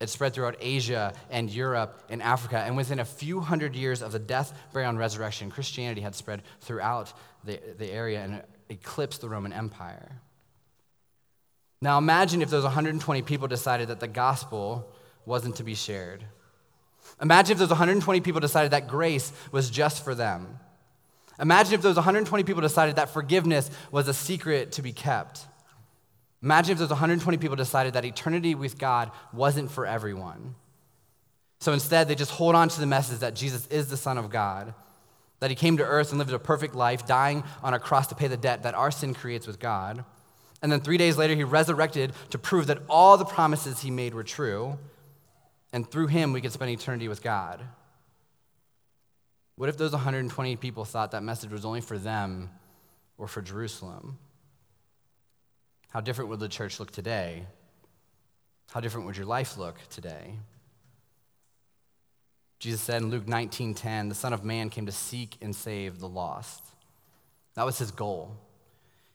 It 0.00 0.10
spread 0.10 0.34
throughout 0.34 0.56
Asia 0.60 1.14
and 1.30 1.48
Europe 1.50 2.04
and 2.10 2.22
Africa. 2.22 2.58
And 2.58 2.76
within 2.76 2.98
a 2.98 3.04
few 3.04 3.40
hundred 3.40 3.74
years 3.74 4.02
of 4.02 4.12
the 4.12 4.18
death, 4.18 4.52
burial, 4.72 4.90
and 4.90 4.98
resurrection, 4.98 5.50
Christianity 5.50 6.00
had 6.00 6.14
spread 6.14 6.42
throughout 6.60 7.12
the, 7.44 7.58
the 7.78 7.90
area 7.90 8.22
and 8.22 8.42
eclipsed 8.68 9.20
the 9.20 9.28
Roman 9.28 9.52
Empire. 9.52 10.20
Now 11.84 11.98
imagine 11.98 12.40
if 12.40 12.48
those 12.48 12.62
120 12.62 13.20
people 13.20 13.46
decided 13.46 13.88
that 13.88 14.00
the 14.00 14.08
gospel 14.08 14.90
wasn't 15.26 15.56
to 15.56 15.62
be 15.62 15.74
shared. 15.74 16.24
Imagine 17.20 17.52
if 17.52 17.58
those 17.58 17.68
120 17.68 18.22
people 18.22 18.40
decided 18.40 18.70
that 18.70 18.88
grace 18.88 19.30
was 19.52 19.68
just 19.68 20.02
for 20.02 20.14
them. 20.14 20.58
Imagine 21.38 21.74
if 21.74 21.82
those 21.82 21.96
120 21.96 22.42
people 22.44 22.62
decided 22.62 22.96
that 22.96 23.10
forgiveness 23.10 23.70
was 23.90 24.08
a 24.08 24.14
secret 24.14 24.72
to 24.72 24.80
be 24.80 24.94
kept. 24.94 25.44
Imagine 26.42 26.72
if 26.72 26.78
those 26.78 26.88
120 26.88 27.36
people 27.36 27.54
decided 27.54 27.92
that 27.92 28.06
eternity 28.06 28.54
with 28.54 28.78
God 28.78 29.10
wasn't 29.34 29.70
for 29.70 29.84
everyone. 29.84 30.54
So 31.60 31.74
instead, 31.74 32.08
they 32.08 32.14
just 32.14 32.30
hold 32.30 32.54
on 32.54 32.70
to 32.70 32.80
the 32.80 32.86
message 32.86 33.18
that 33.18 33.34
Jesus 33.34 33.66
is 33.66 33.90
the 33.90 33.98
Son 33.98 34.16
of 34.16 34.30
God, 34.30 34.72
that 35.40 35.50
he 35.50 35.54
came 35.54 35.76
to 35.76 35.84
earth 35.84 36.12
and 36.12 36.18
lived 36.18 36.32
a 36.32 36.38
perfect 36.38 36.74
life, 36.74 37.06
dying 37.06 37.44
on 37.62 37.74
a 37.74 37.78
cross 37.78 38.06
to 38.06 38.14
pay 38.14 38.28
the 38.28 38.38
debt 38.38 38.62
that 38.62 38.74
our 38.74 38.90
sin 38.90 39.12
creates 39.12 39.46
with 39.46 39.60
God 39.60 40.06
and 40.64 40.72
then 40.72 40.80
three 40.80 40.96
days 40.96 41.18
later, 41.18 41.34
he 41.34 41.44
resurrected 41.44 42.14
to 42.30 42.38
prove 42.38 42.68
that 42.68 42.78
all 42.88 43.18
the 43.18 43.26
promises 43.26 43.82
he 43.82 43.90
made 43.90 44.14
were 44.14 44.24
true. 44.24 44.78
And 45.74 45.86
through 45.86 46.06
him, 46.06 46.32
we 46.32 46.40
could 46.40 46.52
spend 46.52 46.70
eternity 46.70 47.06
with 47.06 47.22
God. 47.22 47.62
What 49.56 49.68
if 49.68 49.76
those 49.76 49.92
120 49.92 50.56
people 50.56 50.86
thought 50.86 51.10
that 51.10 51.22
message 51.22 51.50
was 51.50 51.66
only 51.66 51.82
for 51.82 51.98
them 51.98 52.48
or 53.18 53.28
for 53.28 53.42
Jerusalem? 53.42 54.16
How 55.90 56.00
different 56.00 56.30
would 56.30 56.40
the 56.40 56.48
church 56.48 56.80
look 56.80 56.90
today? 56.90 57.44
How 58.70 58.80
different 58.80 59.04
would 59.04 59.18
your 59.18 59.26
life 59.26 59.58
look 59.58 59.76
today? 59.90 60.38
Jesus 62.58 62.80
said 62.80 63.02
in 63.02 63.10
Luke 63.10 63.28
19:10, 63.28 64.08
"The 64.08 64.14
Son 64.14 64.32
of 64.32 64.42
Man 64.42 64.70
came 64.70 64.86
to 64.86 64.92
seek 64.92 65.36
and 65.42 65.54
save 65.54 65.98
the 65.98 66.08
lost." 66.08 66.64
That 67.52 67.66
was 67.66 67.76
his 67.76 67.90
goal. 67.90 68.38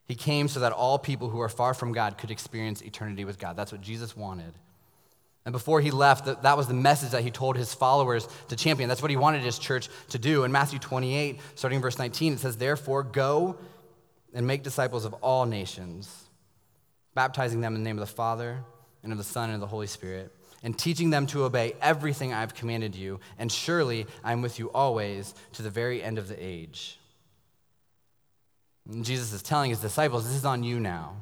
He 0.09 0.15
came 0.15 0.47
so 0.47 0.61
that 0.61 0.71
all 0.71 0.97
people 0.97 1.29
who 1.29 1.39
are 1.39 1.47
far 1.47 1.75
from 1.75 1.93
God 1.93 2.17
could 2.17 2.31
experience 2.31 2.81
eternity 2.81 3.25
with 3.25 3.37
God. 3.37 3.55
That's 3.55 3.71
what 3.71 3.79
Jesus 3.79 4.17
wanted. 4.17 4.51
And 5.45 5.53
before 5.53 5.81
he 5.81 5.91
left, 5.91 6.25
that 6.25 6.57
was 6.57 6.67
the 6.67 6.73
message 6.73 7.11
that 7.11 7.21
he 7.21 7.29
told 7.29 7.55
his 7.55 7.75
followers 7.75 8.27
to 8.47 8.55
champion. 8.55 8.89
That's 8.89 9.03
what 9.03 9.11
he 9.11 9.17
wanted 9.17 9.43
his 9.43 9.59
church 9.59 9.87
to 10.09 10.17
do. 10.17 10.45
In 10.45 10.51
Matthew 10.51 10.79
28, 10.79 11.39
starting 11.53 11.77
in 11.77 11.81
verse 11.83 11.99
19, 11.99 12.33
it 12.33 12.39
says, 12.39 12.57
Therefore, 12.57 13.03
go 13.03 13.57
and 14.33 14.47
make 14.47 14.63
disciples 14.63 15.05
of 15.05 15.13
all 15.13 15.45
nations, 15.45 16.27
baptizing 17.13 17.61
them 17.61 17.75
in 17.75 17.83
the 17.83 17.87
name 17.87 17.99
of 17.99 18.07
the 18.07 18.13
Father, 18.13 18.63
and 19.03 19.11
of 19.11 19.19
the 19.19 19.23
Son, 19.23 19.49
and 19.49 19.55
of 19.55 19.61
the 19.61 19.67
Holy 19.67 19.87
Spirit, 19.87 20.33
and 20.63 20.77
teaching 20.77 21.11
them 21.11 21.27
to 21.27 21.43
obey 21.43 21.75
everything 21.83 22.33
I've 22.33 22.55
commanded 22.55 22.95
you. 22.95 23.19
And 23.37 23.51
surely 23.51 24.07
I'm 24.23 24.41
with 24.41 24.57
you 24.57 24.71
always 24.71 25.35
to 25.53 25.61
the 25.61 25.69
very 25.69 26.01
end 26.01 26.17
of 26.17 26.27
the 26.27 26.43
age. 26.43 26.98
And 28.89 29.05
Jesus 29.05 29.31
is 29.33 29.43
telling 29.43 29.69
his 29.69 29.79
disciples, 29.79 30.25
This 30.25 30.35
is 30.35 30.45
on 30.45 30.63
you 30.63 30.79
now. 30.79 31.17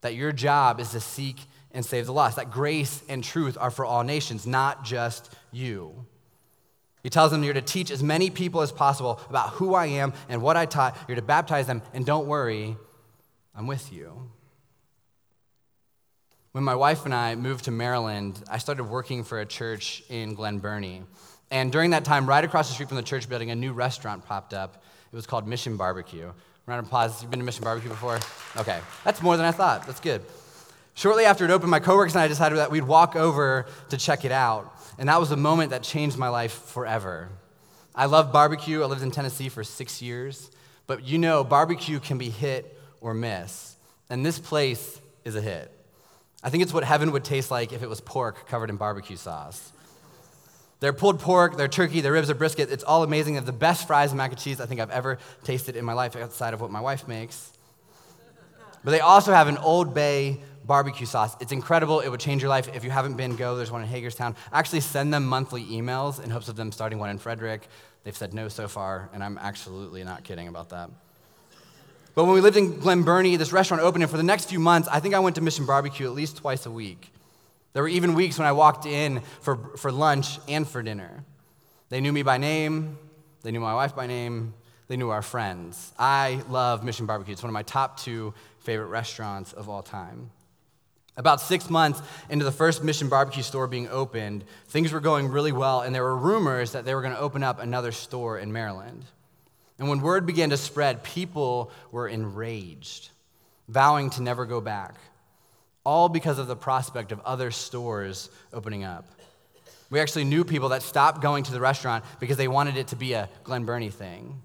That 0.00 0.14
your 0.14 0.32
job 0.32 0.80
is 0.80 0.90
to 0.90 1.00
seek 1.00 1.40
and 1.72 1.84
save 1.84 2.06
the 2.06 2.12
lost. 2.12 2.36
That 2.36 2.50
grace 2.50 3.02
and 3.08 3.22
truth 3.22 3.56
are 3.60 3.70
for 3.70 3.84
all 3.84 4.02
nations, 4.02 4.46
not 4.46 4.84
just 4.84 5.32
you. 5.52 6.06
He 7.02 7.10
tells 7.10 7.30
them 7.30 7.44
you're 7.44 7.54
to 7.54 7.62
teach 7.62 7.90
as 7.90 8.02
many 8.02 8.30
people 8.30 8.62
as 8.62 8.72
possible 8.72 9.20
about 9.30 9.50
who 9.50 9.74
I 9.74 9.86
am 9.86 10.12
and 10.28 10.42
what 10.42 10.56
I 10.56 10.66
taught. 10.66 10.96
You're 11.06 11.16
to 11.16 11.22
baptize 11.22 11.66
them, 11.66 11.82
and 11.94 12.04
don't 12.04 12.26
worry, 12.26 12.76
I'm 13.54 13.68
with 13.68 13.92
you. 13.92 14.30
When 16.50 16.64
my 16.64 16.74
wife 16.74 17.04
and 17.04 17.14
I 17.14 17.34
moved 17.36 17.66
to 17.66 17.70
Maryland, 17.70 18.42
I 18.50 18.58
started 18.58 18.84
working 18.84 19.22
for 19.22 19.40
a 19.40 19.46
church 19.46 20.02
in 20.08 20.34
Glen 20.34 20.58
Burnie. 20.58 21.04
And 21.50 21.70
during 21.70 21.90
that 21.90 22.04
time, 22.04 22.26
right 22.26 22.42
across 22.42 22.68
the 22.68 22.74
street 22.74 22.88
from 22.88 22.96
the 22.96 23.02
church 23.02 23.28
building, 23.28 23.50
a 23.50 23.54
new 23.54 23.72
restaurant 23.72 24.24
popped 24.24 24.52
up. 24.52 24.82
It 25.12 25.14
was 25.14 25.26
called 25.26 25.46
Mission 25.46 25.76
Barbecue. 25.76 26.32
Round 26.66 26.80
of 26.80 26.86
applause. 26.86 27.22
You've 27.22 27.30
been 27.30 27.38
to 27.38 27.46
Mission 27.46 27.62
Barbecue 27.62 27.88
before? 27.88 28.18
Okay. 28.56 28.80
That's 29.04 29.22
more 29.22 29.36
than 29.36 29.46
I 29.46 29.52
thought. 29.52 29.86
That's 29.86 30.00
good. 30.00 30.22
Shortly 30.94 31.24
after 31.24 31.44
it 31.44 31.50
opened, 31.52 31.70
my 31.70 31.78
coworkers 31.78 32.16
and 32.16 32.22
I 32.22 32.26
decided 32.26 32.58
that 32.58 32.72
we'd 32.72 32.82
walk 32.82 33.14
over 33.14 33.66
to 33.90 33.96
check 33.96 34.24
it 34.24 34.32
out. 34.32 34.74
And 34.98 35.08
that 35.08 35.20
was 35.20 35.30
a 35.30 35.36
moment 35.36 35.70
that 35.70 35.84
changed 35.84 36.18
my 36.18 36.28
life 36.28 36.52
forever. 36.52 37.28
I 37.94 38.06
love 38.06 38.32
barbecue. 38.32 38.82
I 38.82 38.86
lived 38.86 39.02
in 39.02 39.12
Tennessee 39.12 39.48
for 39.48 39.62
six 39.62 40.02
years. 40.02 40.50
But 40.88 41.04
you 41.04 41.18
know, 41.18 41.44
barbecue 41.44 42.00
can 42.00 42.18
be 42.18 42.30
hit 42.30 42.76
or 43.00 43.14
miss. 43.14 43.76
And 44.10 44.26
this 44.26 44.40
place 44.40 45.00
is 45.24 45.36
a 45.36 45.40
hit. 45.40 45.70
I 46.42 46.50
think 46.50 46.64
it's 46.64 46.72
what 46.72 46.82
heaven 46.82 47.12
would 47.12 47.24
taste 47.24 47.50
like 47.52 47.72
if 47.72 47.82
it 47.82 47.88
was 47.88 48.00
pork 48.00 48.48
covered 48.48 48.70
in 48.70 48.76
barbecue 48.76 49.16
sauce. 49.16 49.72
Their 50.80 50.92
pulled 50.92 51.20
pork, 51.20 51.56
their 51.56 51.68
turkey, 51.68 52.00
their 52.00 52.12
ribs, 52.12 52.28
their 52.28 52.36
brisket, 52.36 52.70
it's 52.70 52.84
all 52.84 53.02
amazing. 53.02 53.34
They 53.34 53.38
have 53.38 53.46
the 53.46 53.52
best 53.52 53.86
fries 53.86 54.10
and 54.10 54.18
mac 54.18 54.30
and 54.30 54.40
cheese 54.40 54.60
I 54.60 54.66
think 54.66 54.80
I've 54.80 54.90
ever 54.90 55.18
tasted 55.44 55.74
in 55.74 55.84
my 55.84 55.94
life 55.94 56.16
outside 56.16 56.52
of 56.52 56.60
what 56.60 56.70
my 56.70 56.80
wife 56.80 57.08
makes. 57.08 57.50
But 58.84 58.90
they 58.90 59.00
also 59.00 59.32
have 59.32 59.48
an 59.48 59.56
Old 59.58 59.94
Bay 59.94 60.40
barbecue 60.64 61.06
sauce. 61.06 61.36
It's 61.40 61.52
incredible. 61.52 62.00
It 62.00 62.08
would 62.08 62.20
change 62.20 62.42
your 62.42 62.50
life. 62.50 62.68
If 62.74 62.84
you 62.84 62.90
haven't 62.90 63.16
been, 63.16 63.36
go. 63.36 63.56
There's 63.56 63.70
one 63.70 63.82
in 63.82 63.88
Hagerstown. 63.88 64.36
I 64.52 64.58
actually 64.58 64.80
send 64.80 65.14
them 65.14 65.26
monthly 65.26 65.64
emails 65.64 66.22
in 66.22 66.30
hopes 66.30 66.48
of 66.48 66.56
them 66.56 66.72
starting 66.72 66.98
one 66.98 67.10
in 67.10 67.18
Frederick. 67.18 67.68
They've 68.04 68.16
said 68.16 68.34
no 68.34 68.48
so 68.48 68.68
far, 68.68 69.08
and 69.12 69.24
I'm 69.24 69.38
absolutely 69.38 70.04
not 70.04 70.24
kidding 70.24 70.46
about 70.46 70.68
that. 70.70 70.90
But 72.14 72.24
when 72.24 72.34
we 72.34 72.40
lived 72.40 72.56
in 72.56 72.78
Glen 72.78 73.02
Burnie, 73.02 73.36
this 73.36 73.52
restaurant 73.52 73.82
opened, 73.82 74.04
and 74.04 74.10
for 74.10 74.16
the 74.16 74.22
next 74.22 74.48
few 74.48 74.60
months, 74.60 74.88
I 74.90 75.00
think 75.00 75.14
I 75.14 75.18
went 75.18 75.36
to 75.36 75.42
Mission 75.42 75.66
Barbecue 75.66 76.06
at 76.06 76.12
least 76.12 76.36
twice 76.36 76.66
a 76.66 76.70
week. 76.70 77.10
There 77.76 77.82
were 77.82 77.90
even 77.90 78.14
weeks 78.14 78.38
when 78.38 78.48
I 78.48 78.52
walked 78.52 78.86
in 78.86 79.20
for, 79.42 79.58
for 79.76 79.92
lunch 79.92 80.38
and 80.48 80.66
for 80.66 80.82
dinner. 80.82 81.22
They 81.90 82.00
knew 82.00 82.10
me 82.10 82.22
by 82.22 82.38
name, 82.38 82.96
they 83.42 83.50
knew 83.50 83.60
my 83.60 83.74
wife 83.74 83.94
by 83.94 84.06
name, 84.06 84.54
they 84.88 84.96
knew 84.96 85.10
our 85.10 85.20
friends. 85.20 85.92
I 85.98 86.40
love 86.48 86.82
Mission 86.82 87.04
Barbecue. 87.04 87.34
It's 87.34 87.42
one 87.42 87.50
of 87.50 87.52
my 87.52 87.64
top 87.64 88.00
two 88.00 88.32
favorite 88.60 88.86
restaurants 88.86 89.52
of 89.52 89.68
all 89.68 89.82
time. 89.82 90.30
About 91.18 91.38
six 91.38 91.68
months 91.68 92.00
into 92.30 92.46
the 92.46 92.50
first 92.50 92.82
Mission 92.82 93.10
Barbecue 93.10 93.42
store 93.42 93.66
being 93.66 93.90
opened, 93.90 94.44
things 94.68 94.90
were 94.90 95.00
going 95.00 95.28
really 95.28 95.52
well, 95.52 95.82
and 95.82 95.94
there 95.94 96.02
were 96.02 96.16
rumors 96.16 96.72
that 96.72 96.86
they 96.86 96.94
were 96.94 97.02
going 97.02 97.12
to 97.12 97.20
open 97.20 97.42
up 97.42 97.60
another 97.60 97.92
store 97.92 98.38
in 98.38 98.54
Maryland. 98.54 99.04
And 99.78 99.86
when 99.90 100.00
word 100.00 100.24
began 100.24 100.48
to 100.48 100.56
spread, 100.56 101.02
people 101.02 101.70
were 101.92 102.08
enraged, 102.08 103.10
vowing 103.68 104.08
to 104.12 104.22
never 104.22 104.46
go 104.46 104.62
back, 104.62 104.94
all 105.86 106.08
because 106.08 106.40
of 106.40 106.48
the 106.48 106.56
prospect 106.56 107.12
of 107.12 107.20
other 107.20 107.52
stores 107.52 108.28
opening 108.52 108.82
up. 108.82 109.06
We 109.88 110.00
actually 110.00 110.24
knew 110.24 110.44
people 110.44 110.70
that 110.70 110.82
stopped 110.82 111.22
going 111.22 111.44
to 111.44 111.52
the 111.52 111.60
restaurant 111.60 112.04
because 112.18 112.36
they 112.36 112.48
wanted 112.48 112.76
it 112.76 112.88
to 112.88 112.96
be 112.96 113.12
a 113.12 113.28
Glen 113.44 113.64
Burnie 113.64 113.90
thing. 113.90 114.42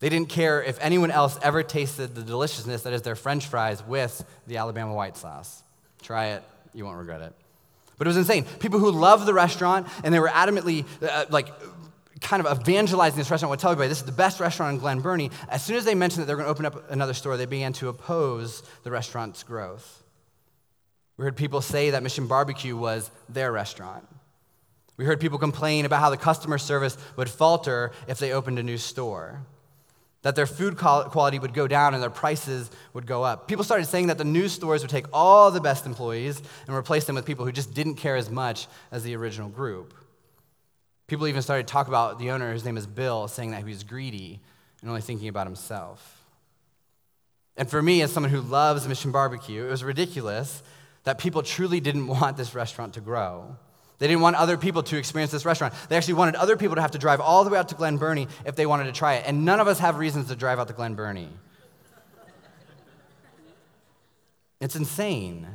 They 0.00 0.10
didn't 0.10 0.28
care 0.28 0.62
if 0.62 0.78
anyone 0.82 1.10
else 1.10 1.38
ever 1.42 1.62
tasted 1.62 2.14
the 2.14 2.22
deliciousness 2.22 2.82
that 2.82 2.92
is 2.92 3.00
their 3.00 3.16
french 3.16 3.46
fries 3.46 3.82
with 3.86 4.22
the 4.46 4.58
Alabama 4.58 4.92
white 4.92 5.16
sauce. 5.16 5.62
Try 6.02 6.26
it, 6.26 6.42
you 6.74 6.84
won't 6.84 6.98
regret 6.98 7.22
it. 7.22 7.32
But 7.96 8.06
it 8.06 8.10
was 8.10 8.18
insane. 8.18 8.44
People 8.60 8.80
who 8.80 8.90
loved 8.90 9.24
the 9.24 9.34
restaurant 9.34 9.88
and 10.04 10.12
they 10.12 10.20
were 10.20 10.28
adamantly 10.28 10.84
uh, 11.02 11.24
like 11.30 11.48
kind 12.20 12.44
of 12.44 12.60
evangelizing 12.60 13.16
this 13.16 13.30
restaurant 13.30 13.48
would 13.48 13.60
tell 13.60 13.70
everybody 13.70 13.88
this 13.88 14.00
is 14.00 14.04
the 14.04 14.12
best 14.12 14.40
restaurant 14.40 14.74
in 14.74 14.80
Glen 14.80 15.00
Burnie. 15.00 15.30
As 15.48 15.64
soon 15.64 15.76
as 15.76 15.86
they 15.86 15.94
mentioned 15.94 16.22
that 16.22 16.26
they're 16.26 16.36
going 16.36 16.46
to 16.46 16.50
open 16.50 16.66
up 16.66 16.90
another 16.90 17.14
store, 17.14 17.38
they 17.38 17.46
began 17.46 17.72
to 17.74 17.88
oppose 17.88 18.62
the 18.84 18.90
restaurant's 18.90 19.42
growth. 19.42 20.02
We 21.20 21.24
heard 21.24 21.36
people 21.36 21.60
say 21.60 21.90
that 21.90 22.02
Mission 22.02 22.26
Barbecue 22.26 22.74
was 22.74 23.10
their 23.28 23.52
restaurant. 23.52 24.08
We 24.96 25.04
heard 25.04 25.20
people 25.20 25.36
complain 25.36 25.84
about 25.84 26.00
how 26.00 26.08
the 26.08 26.16
customer 26.16 26.56
service 26.56 26.96
would 27.16 27.28
falter 27.28 27.92
if 28.08 28.18
they 28.18 28.32
opened 28.32 28.58
a 28.58 28.62
new 28.62 28.78
store, 28.78 29.42
that 30.22 30.34
their 30.34 30.46
food 30.46 30.78
quality 30.78 31.38
would 31.38 31.52
go 31.52 31.68
down 31.68 31.92
and 31.92 32.02
their 32.02 32.08
prices 32.08 32.70
would 32.94 33.06
go 33.06 33.22
up. 33.22 33.48
People 33.48 33.64
started 33.64 33.84
saying 33.84 34.06
that 34.06 34.16
the 34.16 34.24
new 34.24 34.48
stores 34.48 34.80
would 34.80 34.88
take 34.88 35.04
all 35.12 35.50
the 35.50 35.60
best 35.60 35.84
employees 35.84 36.40
and 36.66 36.74
replace 36.74 37.04
them 37.04 37.16
with 37.16 37.26
people 37.26 37.44
who 37.44 37.52
just 37.52 37.74
didn't 37.74 37.96
care 37.96 38.16
as 38.16 38.30
much 38.30 38.66
as 38.90 39.02
the 39.02 39.14
original 39.14 39.50
group. 39.50 39.92
People 41.06 41.26
even 41.26 41.42
started 41.42 41.66
to 41.66 41.70
talk 41.70 41.86
about 41.86 42.18
the 42.18 42.30
owner, 42.30 42.50
whose 42.50 42.64
name 42.64 42.78
is 42.78 42.86
Bill, 42.86 43.28
saying 43.28 43.50
that 43.50 43.58
he 43.58 43.64
was 43.64 43.84
greedy 43.84 44.40
and 44.80 44.88
only 44.88 45.02
thinking 45.02 45.28
about 45.28 45.46
himself. 45.46 46.24
And 47.58 47.68
for 47.68 47.82
me, 47.82 48.00
as 48.00 48.10
someone 48.10 48.32
who 48.32 48.40
loves 48.40 48.88
Mission 48.88 49.12
Barbecue, 49.12 49.66
it 49.66 49.70
was 49.70 49.84
ridiculous 49.84 50.62
that 51.04 51.18
people 51.18 51.42
truly 51.42 51.80
didn't 51.80 52.06
want 52.06 52.36
this 52.36 52.54
restaurant 52.54 52.94
to 52.94 53.00
grow. 53.00 53.56
They 53.98 54.08
didn't 54.08 54.22
want 54.22 54.36
other 54.36 54.56
people 54.56 54.82
to 54.84 54.96
experience 54.96 55.30
this 55.30 55.44
restaurant. 55.44 55.74
They 55.88 55.96
actually 55.96 56.14
wanted 56.14 56.34
other 56.36 56.56
people 56.56 56.76
to 56.76 56.80
have 56.80 56.92
to 56.92 56.98
drive 56.98 57.20
all 57.20 57.44
the 57.44 57.50
way 57.50 57.58
out 57.58 57.68
to 57.68 57.74
Glen 57.74 57.98
Burnie 57.98 58.28
if 58.46 58.56
they 58.56 58.64
wanted 58.64 58.84
to 58.84 58.92
try 58.92 59.14
it. 59.14 59.24
And 59.26 59.44
none 59.44 59.60
of 59.60 59.68
us 59.68 59.78
have 59.78 59.98
reasons 59.98 60.28
to 60.28 60.36
drive 60.36 60.58
out 60.58 60.68
to 60.68 60.74
Glen 60.74 60.94
Burnie. 60.94 61.28
It's 64.58 64.76
insane. 64.76 65.46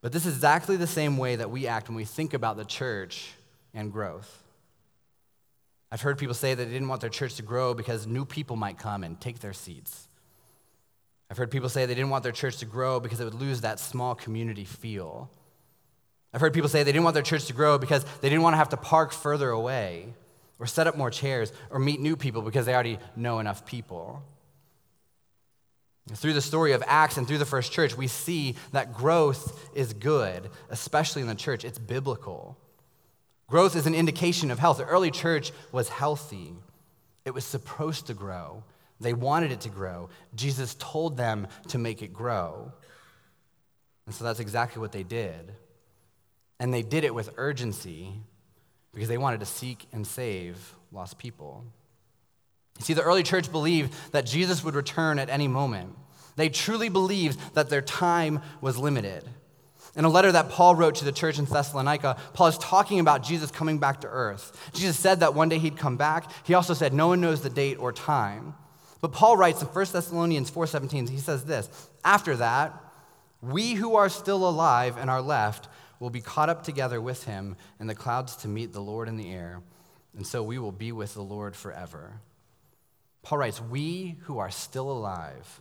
But 0.00 0.12
this 0.12 0.24
is 0.24 0.34
exactly 0.34 0.76
the 0.76 0.86
same 0.86 1.18
way 1.18 1.36
that 1.36 1.50
we 1.50 1.66
act 1.66 1.88
when 1.88 1.96
we 1.96 2.04
think 2.04 2.32
about 2.32 2.56
the 2.56 2.64
church 2.64 3.32
and 3.74 3.92
growth. 3.92 4.42
I've 5.92 6.00
heard 6.00 6.18
people 6.18 6.34
say 6.34 6.54
that 6.54 6.64
they 6.64 6.72
didn't 6.72 6.88
want 6.88 7.00
their 7.00 7.10
church 7.10 7.34
to 7.34 7.42
grow 7.42 7.74
because 7.74 8.06
new 8.06 8.24
people 8.24 8.56
might 8.56 8.78
come 8.78 9.02
and 9.02 9.20
take 9.20 9.40
their 9.40 9.52
seats. 9.52 10.08
I've 11.30 11.36
heard 11.36 11.50
people 11.50 11.68
say 11.68 11.86
they 11.86 11.94
didn't 11.94 12.10
want 12.10 12.24
their 12.24 12.32
church 12.32 12.56
to 12.58 12.66
grow 12.66 12.98
because 12.98 13.20
it 13.20 13.24
would 13.24 13.34
lose 13.34 13.60
that 13.60 13.78
small 13.78 14.14
community 14.16 14.64
feel. 14.64 15.30
I've 16.34 16.40
heard 16.40 16.52
people 16.52 16.68
say 16.68 16.82
they 16.82 16.92
didn't 16.92 17.04
want 17.04 17.14
their 17.14 17.22
church 17.22 17.46
to 17.46 17.52
grow 17.52 17.78
because 17.78 18.04
they 18.20 18.28
didn't 18.28 18.42
want 18.42 18.54
to 18.54 18.58
have 18.58 18.70
to 18.70 18.76
park 18.76 19.12
further 19.12 19.50
away 19.50 20.12
or 20.58 20.66
set 20.66 20.86
up 20.86 20.96
more 20.96 21.10
chairs 21.10 21.52
or 21.70 21.78
meet 21.78 22.00
new 22.00 22.16
people 22.16 22.42
because 22.42 22.66
they 22.66 22.74
already 22.74 22.98
know 23.16 23.38
enough 23.38 23.64
people. 23.64 24.22
Through 26.12 26.32
the 26.32 26.40
story 26.40 26.72
of 26.72 26.82
Acts 26.86 27.16
and 27.16 27.26
through 27.26 27.38
the 27.38 27.44
first 27.44 27.70
church, 27.70 27.96
we 27.96 28.08
see 28.08 28.56
that 28.72 28.92
growth 28.92 29.70
is 29.74 29.92
good, 29.92 30.50
especially 30.68 31.22
in 31.22 31.28
the 31.28 31.36
church. 31.36 31.64
It's 31.64 31.78
biblical. 31.78 32.58
Growth 33.46 33.76
is 33.76 33.86
an 33.86 33.94
indication 33.94 34.50
of 34.50 34.58
health. 34.58 34.78
The 34.78 34.84
early 34.84 35.10
church 35.12 35.52
was 35.70 35.88
healthy, 35.88 36.54
it 37.24 37.34
was 37.34 37.44
supposed 37.44 38.08
to 38.08 38.14
grow. 38.14 38.64
They 39.00 39.14
wanted 39.14 39.50
it 39.50 39.62
to 39.62 39.68
grow. 39.68 40.10
Jesus 40.34 40.76
told 40.78 41.16
them 41.16 41.48
to 41.68 41.78
make 41.78 42.02
it 42.02 42.12
grow. 42.12 42.72
And 44.06 44.14
so 44.14 44.24
that's 44.24 44.40
exactly 44.40 44.80
what 44.80 44.92
they 44.92 45.02
did. 45.02 45.52
And 46.58 46.74
they 46.74 46.82
did 46.82 47.04
it 47.04 47.14
with 47.14 47.30
urgency 47.36 48.12
because 48.92 49.08
they 49.08 49.18
wanted 49.18 49.40
to 49.40 49.46
seek 49.46 49.86
and 49.92 50.06
save 50.06 50.74
lost 50.92 51.16
people. 51.16 51.64
You 52.78 52.84
see, 52.84 52.94
the 52.94 53.02
early 53.02 53.22
church 53.22 53.50
believed 53.50 53.94
that 54.12 54.26
Jesus 54.26 54.64
would 54.64 54.74
return 54.74 55.18
at 55.18 55.30
any 55.30 55.48
moment. 55.48 55.96
They 56.36 56.48
truly 56.48 56.88
believed 56.88 57.54
that 57.54 57.70
their 57.70 57.82
time 57.82 58.40
was 58.60 58.76
limited. 58.78 59.24
In 59.96 60.04
a 60.04 60.08
letter 60.08 60.32
that 60.32 60.50
Paul 60.50 60.76
wrote 60.76 60.96
to 60.96 61.04
the 61.04 61.12
church 61.12 61.38
in 61.38 61.44
Thessalonica, 61.44 62.16
Paul 62.32 62.48
is 62.48 62.58
talking 62.58 63.00
about 63.00 63.22
Jesus 63.22 63.50
coming 63.50 63.78
back 63.78 64.02
to 64.02 64.08
earth. 64.08 64.70
Jesus 64.72 64.98
said 64.98 65.20
that 65.20 65.34
one 65.34 65.48
day 65.48 65.58
he'd 65.58 65.76
come 65.76 65.96
back. 65.96 66.30
He 66.44 66.54
also 66.54 66.74
said 66.74 66.92
no 66.92 67.08
one 67.08 67.20
knows 67.20 67.42
the 67.42 67.50
date 67.50 67.78
or 67.78 67.92
time. 67.92 68.54
But 69.00 69.12
Paul 69.12 69.36
writes 69.36 69.62
in 69.62 69.68
1 69.68 69.86
Thessalonians 69.92 70.50
4:17, 70.50 71.08
he 71.08 71.18
says 71.18 71.44
this, 71.44 71.68
after 72.04 72.36
that, 72.36 72.74
we 73.42 73.74
who 73.74 73.96
are 73.96 74.08
still 74.08 74.48
alive 74.48 74.96
and 74.98 75.08
are 75.08 75.22
left 75.22 75.68
will 75.98 76.10
be 76.10 76.20
caught 76.20 76.48
up 76.48 76.64
together 76.64 77.00
with 77.00 77.24
him 77.24 77.56
in 77.78 77.86
the 77.86 77.94
clouds 77.94 78.36
to 78.36 78.48
meet 78.48 78.72
the 78.72 78.80
Lord 78.80 79.08
in 79.08 79.16
the 79.16 79.32
air, 79.32 79.60
and 80.16 80.26
so 80.26 80.42
we 80.42 80.58
will 80.58 80.72
be 80.72 80.92
with 80.92 81.14
the 81.14 81.22
Lord 81.22 81.56
forever. 81.56 82.20
Paul 83.22 83.38
writes, 83.38 83.60
we 83.60 84.16
who 84.22 84.38
are 84.38 84.50
still 84.50 84.90
alive 84.90 85.60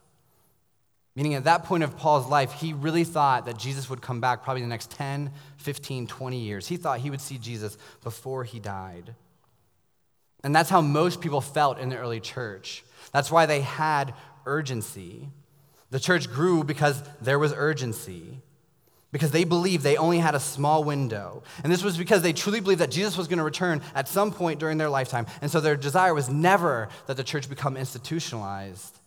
Meaning, 1.19 1.34
at 1.34 1.43
that 1.43 1.65
point 1.65 1.84
of 1.84 1.98
Paul's 1.98 2.27
life, 2.27 2.53
he 2.53 2.72
really 2.72 3.03
thought 3.03 3.46
that 3.46 3.58
Jesus 3.58 3.89
would 3.89 4.01
come 4.01 4.22
back 4.22 4.41
probably 4.41 4.62
the 4.62 4.69
next 4.69 4.89
10, 4.91 5.31
15, 5.58 6.08
20 6.08 6.39
years. 6.39 6.67
He 6.67 6.77
thought 6.77 7.00
he 7.00 7.10
would 7.10 7.19
see 7.19 7.38
Jesus 7.38 7.77
before 8.03 8.46
he 8.46 8.58
died. 8.58 9.15
And 10.43 10.55
that's 10.55 10.69
how 10.69 10.81
most 10.81 11.22
people 11.22 11.41
felt 11.41 11.79
in 11.79 11.89
the 11.89 11.98
early 11.98 12.19
church. 12.19 12.84
That's 13.12 13.31
why 13.31 13.46
they 13.46 13.62
had 13.62 14.13
urgency. 14.46 15.29
The 15.91 16.00
church 16.00 16.31
grew 16.31 16.63
because 16.63 17.01
there 17.22 17.39
was 17.39 17.53
urgency, 17.55 18.41
because 19.12 19.31
they 19.31 19.43
believed 19.43 19.84
they 19.84 19.98
only 19.98 20.19
had 20.19 20.36
a 20.36 20.39
small 20.39 20.84
window. 20.84 21.43
And 21.63 21.74
this 21.74 21.84
was 21.84 21.98
because 21.98 22.22
they 22.22 22.34
truly 22.34 22.60
believed 22.60 22.81
that 22.81 22.91
Jesus 22.91 23.17
was 23.17 23.27
going 23.27 23.39
to 23.39 23.43
return 23.43 23.81
at 23.96 24.08
some 24.08 24.31
point 24.31 24.60
during 24.60 24.77
their 24.77 24.89
lifetime. 24.89 25.25
And 25.41 25.50
so 25.50 25.60
their 25.60 25.75
desire 25.75 26.13
was 26.13 26.29
never 26.29 26.89
that 27.08 27.17
the 27.17 27.24
church 27.24 27.50
become 27.50 27.75
institutionalized. 27.75 28.98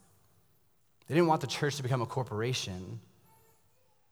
They 1.06 1.14
didn't 1.14 1.28
want 1.28 1.40
the 1.40 1.46
church 1.46 1.76
to 1.76 1.82
become 1.82 2.02
a 2.02 2.06
corporation. 2.06 3.00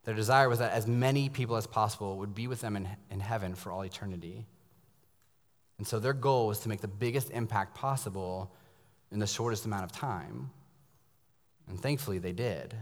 Their 0.05 0.15
desire 0.15 0.49
was 0.49 0.61
that 0.61 0.73
as 0.73 0.87
many 0.87 1.29
people 1.29 1.57
as 1.57 1.67
possible 1.67 2.19
would 2.19 2.35
be 2.35 2.47
with 2.47 2.61
them 2.61 2.77
in, 2.77 2.89
in 3.11 3.21
heaven 3.21 3.55
for 3.55 3.73
all 3.73 3.85
eternity. 3.85 4.47
And 5.81 5.89
so 5.89 5.99
their 5.99 6.13
goal 6.13 6.47
was 6.47 6.59
to 6.59 6.69
make 6.69 6.83
the 6.83 6.89
biggest 6.89 7.31
impact 7.31 7.75
possible 7.75 8.53
in 9.11 9.19
the 9.19 9.27
shortest 9.27 9.65
amount 9.65 9.85
of 9.85 9.93
time. 9.93 10.51
And 11.71 11.81
thankfully, 11.81 12.19
they 12.19 12.33
did. 12.33 12.75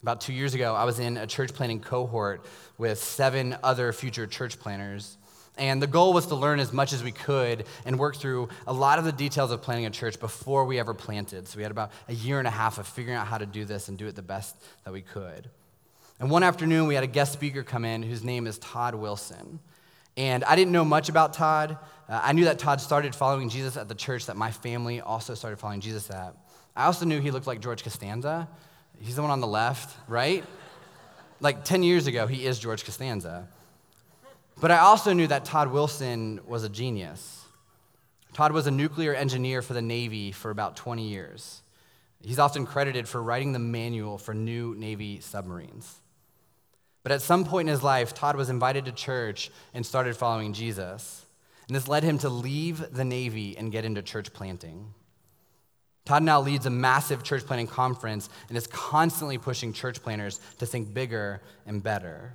About 0.00 0.22
two 0.22 0.32
years 0.32 0.54
ago, 0.54 0.74
I 0.74 0.84
was 0.84 1.00
in 1.00 1.18
a 1.18 1.26
church 1.26 1.52
planting 1.52 1.80
cohort 1.80 2.46
with 2.78 2.98
seven 2.98 3.54
other 3.62 3.92
future 3.92 4.26
church 4.26 4.58
planters. 4.58 5.18
And 5.58 5.82
the 5.82 5.86
goal 5.86 6.14
was 6.14 6.24
to 6.28 6.36
learn 6.36 6.58
as 6.58 6.72
much 6.72 6.94
as 6.94 7.04
we 7.04 7.12
could 7.12 7.66
and 7.84 7.98
work 7.98 8.16
through 8.16 8.48
a 8.66 8.72
lot 8.72 8.98
of 8.98 9.04
the 9.04 9.12
details 9.12 9.50
of 9.50 9.60
planning 9.60 9.84
a 9.84 9.90
church 9.90 10.18
before 10.18 10.64
we 10.64 10.78
ever 10.78 10.94
planted. 10.94 11.48
So 11.48 11.58
we 11.58 11.64
had 11.64 11.70
about 11.70 11.92
a 12.08 12.14
year 12.14 12.38
and 12.38 12.48
a 12.48 12.50
half 12.50 12.78
of 12.78 12.86
figuring 12.86 13.18
out 13.18 13.26
how 13.26 13.36
to 13.36 13.44
do 13.44 13.66
this 13.66 13.88
and 13.88 13.98
do 13.98 14.06
it 14.06 14.16
the 14.16 14.22
best 14.22 14.56
that 14.84 14.92
we 14.94 15.02
could. 15.02 15.50
And 16.18 16.30
one 16.30 16.42
afternoon, 16.42 16.86
we 16.86 16.94
had 16.94 17.04
a 17.04 17.08
guest 17.08 17.34
speaker 17.34 17.62
come 17.62 17.84
in 17.84 18.02
whose 18.02 18.24
name 18.24 18.46
is 18.46 18.56
Todd 18.56 18.94
Wilson. 18.94 19.60
And 20.16 20.44
I 20.44 20.56
didn't 20.56 20.72
know 20.72 20.84
much 20.84 21.08
about 21.08 21.32
Todd. 21.32 21.76
Uh, 22.08 22.20
I 22.22 22.32
knew 22.32 22.44
that 22.44 22.58
Todd 22.58 22.80
started 22.80 23.14
following 23.14 23.48
Jesus 23.48 23.76
at 23.76 23.88
the 23.88 23.94
church 23.94 24.26
that 24.26 24.36
my 24.36 24.50
family 24.50 25.00
also 25.00 25.34
started 25.34 25.58
following 25.58 25.80
Jesus 25.80 26.10
at. 26.10 26.36
I 26.76 26.86
also 26.86 27.04
knew 27.04 27.20
he 27.20 27.30
looked 27.30 27.46
like 27.46 27.60
George 27.60 27.82
Costanza. 27.82 28.48
He's 29.00 29.16
the 29.16 29.22
one 29.22 29.30
on 29.30 29.40
the 29.40 29.46
left, 29.46 29.96
right? 30.08 30.44
like 31.40 31.64
10 31.64 31.82
years 31.82 32.06
ago, 32.06 32.26
he 32.26 32.46
is 32.46 32.58
George 32.58 32.84
Costanza. 32.84 33.46
But 34.60 34.70
I 34.70 34.78
also 34.78 35.12
knew 35.12 35.26
that 35.26 35.44
Todd 35.44 35.70
Wilson 35.70 36.40
was 36.46 36.64
a 36.64 36.68
genius. 36.68 37.44
Todd 38.32 38.52
was 38.52 38.66
a 38.66 38.70
nuclear 38.70 39.14
engineer 39.14 39.60
for 39.60 39.74
the 39.74 39.82
Navy 39.82 40.32
for 40.32 40.50
about 40.50 40.76
20 40.76 41.06
years. 41.06 41.62
He's 42.22 42.38
often 42.38 42.64
credited 42.64 43.06
for 43.06 43.22
writing 43.22 43.52
the 43.52 43.58
manual 43.58 44.16
for 44.16 44.32
new 44.32 44.74
Navy 44.74 45.20
submarines. 45.20 46.00
But 47.04 47.12
at 47.12 47.22
some 47.22 47.44
point 47.44 47.68
in 47.68 47.72
his 47.72 47.82
life, 47.82 48.14
Todd 48.14 48.34
was 48.34 48.50
invited 48.50 48.86
to 48.86 48.92
church 48.92 49.52
and 49.72 49.86
started 49.86 50.16
following 50.16 50.54
Jesus. 50.54 51.24
And 51.68 51.76
this 51.76 51.86
led 51.86 52.02
him 52.02 52.18
to 52.18 52.28
leave 52.28 52.92
the 52.92 53.04
Navy 53.04 53.56
and 53.56 53.70
get 53.70 53.84
into 53.84 54.02
church 54.02 54.32
planting. 54.32 54.92
Todd 56.06 56.22
now 56.22 56.40
leads 56.40 56.66
a 56.66 56.70
massive 56.70 57.22
church 57.22 57.44
planting 57.44 57.66
conference 57.66 58.28
and 58.48 58.58
is 58.58 58.66
constantly 58.66 59.38
pushing 59.38 59.72
church 59.72 60.02
planters 60.02 60.40
to 60.58 60.66
think 60.66 60.92
bigger 60.92 61.40
and 61.66 61.82
better. 61.82 62.32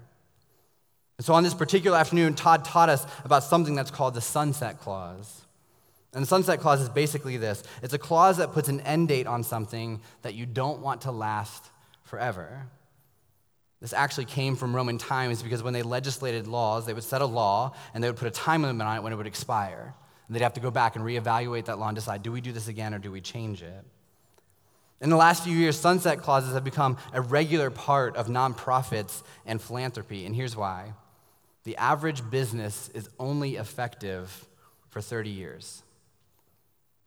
And 1.18 1.26
so 1.26 1.34
on 1.34 1.44
this 1.44 1.54
particular 1.54 1.98
afternoon, 1.98 2.34
Todd 2.36 2.64
taught 2.64 2.90
us 2.90 3.06
about 3.26 3.44
something 3.44 3.76
that's 3.76 3.92
called 3.92 4.14
the 4.14 4.22
Sunset 4.22 4.80
Clause. 4.80 5.42
And 6.14 6.24
the 6.24 6.28
Sunset 6.28 6.60
Clause 6.60 6.82
is 6.82 6.90
basically 6.90 7.38
this 7.38 7.64
it's 7.84 7.94
a 7.94 8.00
clause 8.00 8.38
that 8.38 8.54
puts 8.54 8.70
an 8.70 8.82
end 8.82 9.08
date 9.08 9.28
on 9.28 9.44
something 9.44 10.02
that 10.22 10.34
you 10.36 10.46
don't 10.46 10.80
want 10.80 11.02
to 11.02 11.12
last 11.12 11.66
forever. 12.04 12.68
This 13.82 13.94
actually 13.94 14.26
came 14.26 14.56
from 14.56 14.76
Roman 14.76 14.98
times 14.98 15.42
because 15.42 15.64
when 15.64 15.74
they 15.74 15.84
legislated 15.84 16.48
laws, 16.48 16.86
they 16.86 16.94
would 16.94 17.04
set 17.04 17.22
a 17.22 17.26
law 17.26 17.74
and 17.94 18.04
they 18.04 18.10
would 18.10 18.18
put 18.18 18.28
a 18.28 18.32
time 18.32 18.64
limit 18.64 18.86
on 18.86 18.98
it 18.98 19.04
when 19.04 19.14
it 19.14 19.16
would 19.16 19.28
expire. 19.28 19.94
And 20.28 20.36
they'd 20.36 20.44
have 20.44 20.54
to 20.54 20.60
go 20.60 20.70
back 20.70 20.96
and 20.96 21.06
reevaluate 21.06 21.66
that 21.66 21.80
law 21.80 21.88
and 21.88 21.96
decide 21.96 22.22
do 22.22 22.32
we 22.32 22.42
do 22.42 22.52
this 22.52 22.68
again 22.68 22.94
or 22.94 23.00
do 23.00 23.12
we 23.12 23.22
change 23.22 23.64
it? 23.64 23.86
In 25.02 25.10
the 25.10 25.16
last 25.16 25.46
few 25.46 25.56
years, 25.56 25.80
sunset 25.80 26.20
clauses 26.20 26.54
have 26.54 26.66
become 26.66 26.98
a 27.14 27.22
regular 27.22 27.70
part 27.70 28.18
of 28.18 28.28
nonprofits 28.28 29.24
and 29.46 29.62
philanthropy. 29.62 30.26
And 30.26 30.36
here's 30.36 30.58
why 30.58 30.94
the 31.64 31.78
average 31.78 32.30
business 32.30 32.90
is 32.94 33.10
only 33.18 33.56
effective 33.56 34.46
for 34.90 35.02
30 35.02 35.30
years. 35.30 35.84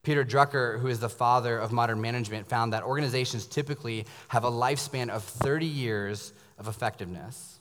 Peter 0.03 0.25
Drucker, 0.25 0.81
who 0.81 0.89
is 0.89 1.01
the 1.01 1.09
father 1.09 1.59
of 1.59 1.71
modern 1.71 2.01
management, 2.01 2.49
found 2.49 2.73
that 2.73 2.83
organizations 2.83 3.47
typically 3.47 4.07
have 4.29 4.45
a 4.45 4.51
lifespan 4.51 5.11
of 5.11 5.23
30 5.23 5.67
years 5.67 6.33
of 6.63 6.69
effectiveness. 6.69 7.59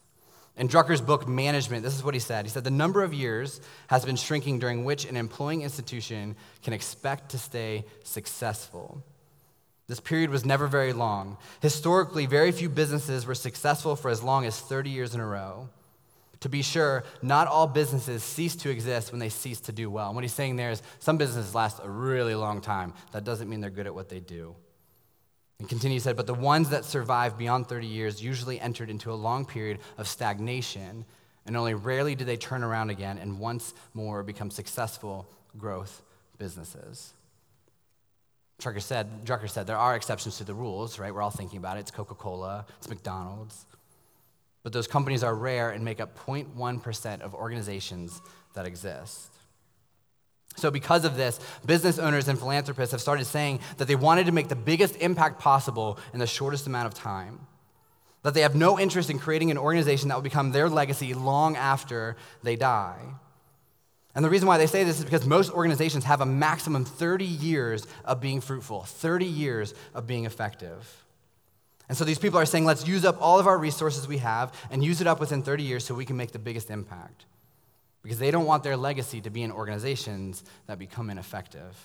In 0.58 0.68
Drucker's 0.68 1.02
book, 1.02 1.28
Management, 1.28 1.84
this 1.84 1.96
is 1.96 2.04
what 2.04 2.14
he 2.14 2.20
said. 2.20 2.46
He 2.46 2.52
said, 2.52 2.64
The 2.64 2.72
number 2.72 3.04
of 3.04 3.14
years 3.14 3.62
has 3.88 4.06
been 4.06 4.16
shrinking 4.16 4.60
during 4.60 4.84
which 4.86 5.06
an 5.06 5.18
employing 5.18 5.62
institution 5.62 6.36
can 6.62 6.74
expect 6.74 7.32
to 7.32 7.40
stay 7.40 7.86
successful. 8.04 9.02
This 9.88 10.00
period 10.00 10.30
was 10.30 10.46
never 10.46 10.68
very 10.68 10.94
long. 10.94 11.38
Historically, 11.62 12.26
very 12.26 12.52
few 12.52 12.70
businesses 12.70 13.26
were 13.26 13.36
successful 13.36 13.96
for 13.96 14.12
as 14.12 14.22
long 14.22 14.46
as 14.46 14.60
30 14.60 14.90
years 14.90 15.16
in 15.16 15.20
a 15.20 15.26
row. 15.26 15.70
To 16.42 16.50
be 16.50 16.62
sure, 16.62 17.04
not 17.22 17.48
all 17.48 17.68
businesses 17.68 18.24
cease 18.24 18.56
to 18.58 18.70
exist 18.70 19.12
when 19.12 19.20
they 19.20 19.30
cease 19.30 19.62
to 19.62 19.72
do 19.72 19.90
well. 19.90 20.08
And 20.08 20.16
what 20.16 20.24
he's 20.24 20.34
saying 20.34 20.56
there 20.56 20.72
is 20.72 20.82
some 21.00 21.18
businesses 21.18 21.56
last 21.56 21.80
a 21.84 21.90
really 21.90 22.36
long 22.36 22.62
time. 22.62 22.94
That 23.12 23.24
doesn't 23.24 23.50
mean 23.50 23.62
they're 23.62 23.70
good 23.70 23.88
at 23.88 23.96
what 23.96 24.10
they 24.10 24.20
do. 24.20 24.56
And 25.62 25.70
continue 25.70 26.00
said, 26.00 26.18
but 26.18 26.26
the 26.26 26.34
ones 26.34 26.72
that 26.72 26.86
survived 26.86 27.38
beyond 27.38 27.68
30 27.68 27.86
years 27.86 28.20
usually 28.20 28.60
entered 28.60 28.90
into 28.90 29.12
a 29.12 29.14
long 29.14 29.46
period 29.46 29.78
of 30.00 30.08
stagnation, 30.08 31.06
and 31.46 31.56
only 31.56 31.76
rarely 31.76 32.16
do 32.16 32.26
they 32.26 32.36
turn 32.36 32.64
around 32.64 32.90
again 32.90 33.20
and 33.20 33.38
once 33.38 33.76
more 33.94 34.24
become 34.24 34.50
successful 34.50 35.30
growth 35.60 36.02
businesses. 36.40 37.14
Drucker 38.60 38.82
said, 38.82 39.24
Drucker 39.24 39.48
said 39.48 39.68
there 39.68 39.78
are 39.78 39.96
exceptions 39.96 40.40
to 40.40 40.44
the 40.44 40.56
rules, 40.56 40.98
right? 40.98 41.14
We're 41.14 41.22
all 41.22 41.30
thinking 41.30 41.60
about 41.60 41.78
it. 41.78 41.82
It's 41.82 41.92
Coca 41.92 42.16
Cola, 42.16 42.66
it's 42.80 42.90
McDonald's. 42.90 43.68
But 44.64 44.74
those 44.74 44.88
companies 44.88 45.24
are 45.24 45.36
rare 45.36 45.70
and 45.70 45.86
make 45.86 46.02
up 46.02 46.18
0.1% 46.18 47.22
of 47.22 47.36
organizations 47.36 48.20
that 48.56 48.66
exist. 48.66 49.31
So, 50.58 50.70
because 50.70 51.06
of 51.06 51.16
this, 51.16 51.40
business 51.66 51.98
owners 51.98 52.28
and 52.28 52.38
philanthropists 52.38 52.92
have 52.92 53.02
started 53.02 53.26
saying 53.26 53.62
that 53.78 53.88
they 53.88 53.96
wanted 53.96 54.26
to 54.26 54.32
make 54.32 54.50
the 54.50 54.56
biggest 54.56 54.96
impact 54.98 55.40
possible 55.40 55.98
in 56.14 56.20
the 56.20 56.28
shortest 56.28 56.68
amount 56.68 56.88
of 56.88 56.94
time. 56.94 57.48
That 58.24 58.34
they 58.34 58.42
have 58.42 58.56
no 58.56 58.78
interest 58.78 59.10
in 59.10 59.18
creating 59.18 59.50
an 59.50 59.58
organization 59.58 60.10
that 60.10 60.16
will 60.16 60.22
become 60.22 60.52
their 60.52 60.70
legacy 60.70 61.14
long 61.14 61.56
after 61.56 62.18
they 62.44 62.56
die. 62.56 63.00
And 64.14 64.26
the 64.26 64.30
reason 64.30 64.48
why 64.48 64.58
they 64.58 64.68
say 64.68 64.84
this 64.84 65.00
is 65.00 65.06
because 65.06 65.26
most 65.26 65.52
organizations 65.52 66.04
have 66.04 66.20
a 66.20 66.26
maximum 66.26 66.84
30 66.84 67.24
years 67.24 67.88
of 68.04 68.20
being 68.20 68.42
fruitful, 68.42 68.84
30 68.84 69.26
years 69.26 69.74
of 69.94 70.06
being 70.06 70.26
effective. 70.26 71.06
And 71.88 71.98
so 71.98 72.04
these 72.04 72.20
people 72.20 72.38
are 72.38 72.46
saying, 72.46 72.66
let's 72.66 72.86
use 72.86 73.06
up 73.06 73.22
all 73.22 73.40
of 73.40 73.48
our 73.48 73.58
resources 73.58 74.08
we 74.08 74.18
have 74.18 74.54
and 74.70 74.84
use 74.84 75.00
it 75.00 75.08
up 75.08 75.20
within 75.22 75.44
30 75.44 75.64
years 75.64 75.86
so 75.86 75.96
we 75.96 76.06
can 76.06 76.18
make 76.18 76.32
the 76.32 76.40
biggest 76.40 76.70
impact 76.70 77.26
because 78.04 78.20
they 78.20 78.32
don't 78.32 78.46
want 78.46 78.64
their 78.64 78.78
legacy 78.78 79.22
to 79.22 79.30
be 79.30 79.44
in 79.44 79.52
organizations 79.52 80.44
that 80.68 80.80
become 80.80 81.10
ineffective. 81.10 81.78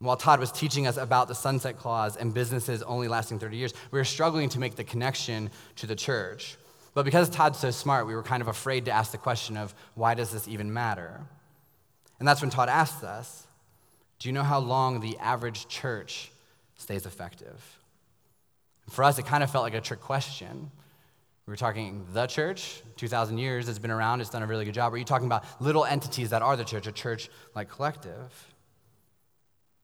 While 0.00 0.16
Todd 0.16 0.38
was 0.38 0.52
teaching 0.52 0.86
us 0.86 0.96
about 0.96 1.26
the 1.26 1.34
sunset 1.34 1.76
clause 1.76 2.16
and 2.16 2.32
businesses 2.32 2.82
only 2.82 3.08
lasting 3.08 3.40
30 3.40 3.56
years, 3.56 3.74
we 3.90 3.98
were 3.98 4.04
struggling 4.04 4.48
to 4.50 4.60
make 4.60 4.76
the 4.76 4.84
connection 4.84 5.50
to 5.76 5.86
the 5.86 5.96
church. 5.96 6.56
But 6.94 7.04
because 7.04 7.28
Todd's 7.28 7.58
so 7.58 7.70
smart, 7.70 8.06
we 8.06 8.14
were 8.14 8.22
kind 8.22 8.40
of 8.40 8.48
afraid 8.48 8.84
to 8.84 8.92
ask 8.92 9.10
the 9.12 9.18
question 9.18 9.56
of 9.56 9.74
why 9.94 10.14
does 10.14 10.30
this 10.30 10.46
even 10.46 10.72
matter? 10.72 11.20
And 12.18 12.26
that's 12.26 12.40
when 12.40 12.50
Todd 12.50 12.68
asked 12.68 13.02
us, 13.04 13.46
Do 14.18 14.28
you 14.28 14.32
know 14.32 14.42
how 14.42 14.60
long 14.60 15.00
the 15.00 15.16
average 15.18 15.68
church 15.68 16.30
stays 16.76 17.06
effective? 17.06 17.78
For 18.90 19.04
us, 19.04 19.18
it 19.18 19.26
kind 19.26 19.42
of 19.42 19.50
felt 19.50 19.64
like 19.64 19.74
a 19.74 19.80
trick 19.80 20.00
question 20.00 20.70
we 21.48 21.52
were 21.52 21.56
talking 21.56 22.04
the 22.12 22.26
church, 22.26 22.82
2,000 22.96 23.38
years, 23.38 23.70
it's 23.70 23.78
been 23.78 23.90
around, 23.90 24.20
it's 24.20 24.28
done 24.28 24.42
a 24.42 24.46
really 24.46 24.66
good 24.66 24.74
job. 24.74 24.92
Are 24.92 24.98
you 24.98 25.04
talking 25.04 25.24
about 25.24 25.46
little 25.62 25.86
entities 25.86 26.28
that 26.28 26.42
are 26.42 26.58
the 26.58 26.64
church, 26.64 26.86
a 26.86 26.92
church 26.92 27.30
like 27.54 27.70
collective? 27.70 28.52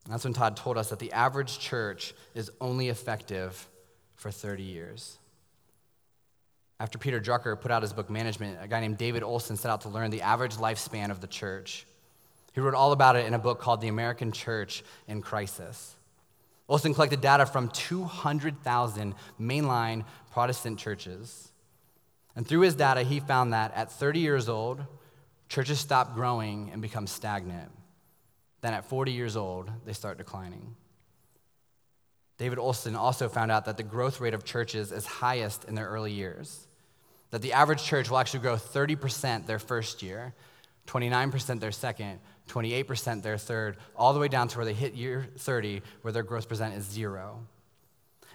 And 0.05 0.12
that's 0.12 0.24
when 0.24 0.35
Todd 0.35 0.59
told 0.59 0.77
us 0.77 0.90
that 0.90 0.98
the 0.98 1.11
average 1.12 1.59
church 1.59 2.12
is 2.35 2.50
only 2.61 2.90
effective 2.90 3.66
for 4.14 4.31
30 4.31 4.62
years. 4.62 5.18
After 6.79 6.98
Peter 6.98 7.18
Drucker 7.18 7.59
put 7.59 7.70
out 7.70 7.81
his 7.81 7.94
book 7.94 8.11
Management, 8.11 8.59
a 8.61 8.68
guy 8.68 8.81
named 8.81 8.98
David 8.98 9.22
Olson 9.22 9.57
set 9.57 9.70
out 9.70 9.81
to 9.83 9.88
learn 9.88 10.11
the 10.11 10.20
average 10.20 10.57
lifespan 10.57 11.11
of 11.11 11.22
the 11.22 11.27
church. 11.27 11.87
He 12.53 12.61
wrote 12.61 12.74
all 12.74 12.92
about 12.92 13.16
it 13.16 13.24
in 13.24 13.33
a 13.33 13.38
book 13.38 13.59
called 13.59 13.81
The 13.81 13.88
American 13.88 14.33
Church 14.33 14.85
in 15.09 15.22
Crisis. 15.22 15.96
Olson 16.68 16.92
collected 16.92 17.22
data 17.22 17.46
from 17.46 17.70
200,000 17.70 19.14
mainline 19.40 20.05
Protestant 20.31 20.79
churches 20.79 21.53
and 22.37 22.47
through 22.47 22.61
his 22.61 22.75
data, 22.75 23.03
he 23.03 23.20
found 23.20 23.53
that 23.53 23.75
at 23.75 23.92
30 23.92 24.20
years 24.20 24.49
old, 24.49 24.85
churches 25.49 25.79
stop 25.79 26.14
growing 26.14 26.70
and 26.73 26.83
become 26.83 27.07
stagnant. 27.07 27.70
Then 28.61 28.75
at 28.75 28.87
40 28.87 29.12
years 29.12 29.37
old, 29.37 29.70
they 29.85 29.92
start 29.92 30.18
declining. 30.18 30.75
David 32.38 32.59
Olson 32.59 32.97
also 32.97 33.29
found 33.29 33.53
out 33.53 33.66
that 33.66 33.77
the 33.77 33.83
growth 33.83 34.20
rate 34.20 34.35
of 34.35 34.44
churches 34.44 34.90
is 34.90 35.07
highest 35.07 35.64
in 35.64 35.75
their 35.75 35.88
early 35.88 36.12
years. 36.12 36.66
That 37.31 37.42
the 37.42 37.53
average 37.53 37.85
church 37.85 38.11
will 38.11 38.18
actually 38.18 38.40
grow 38.40 38.57
30% 38.57 39.47
their 39.47 39.59
first 39.59 40.03
year, 40.03 40.35
29% 40.87 41.61
their 41.61 41.73
second, 41.73 42.18
28% 42.49 43.23
their 43.23 43.38
third, 43.38 43.77
all 43.97 44.12
the 44.12 44.20
way 44.20 44.29
down 44.29 44.49
to 44.49 44.59
where 44.59 44.64
they 44.64 44.75
hit 44.75 44.94
year 44.94 45.29
30, 45.38 45.83
where 46.03 46.12
their 46.12 46.23
growth 46.23 46.49
percent 46.49 46.75
is 46.75 46.85
zero. 46.85 47.47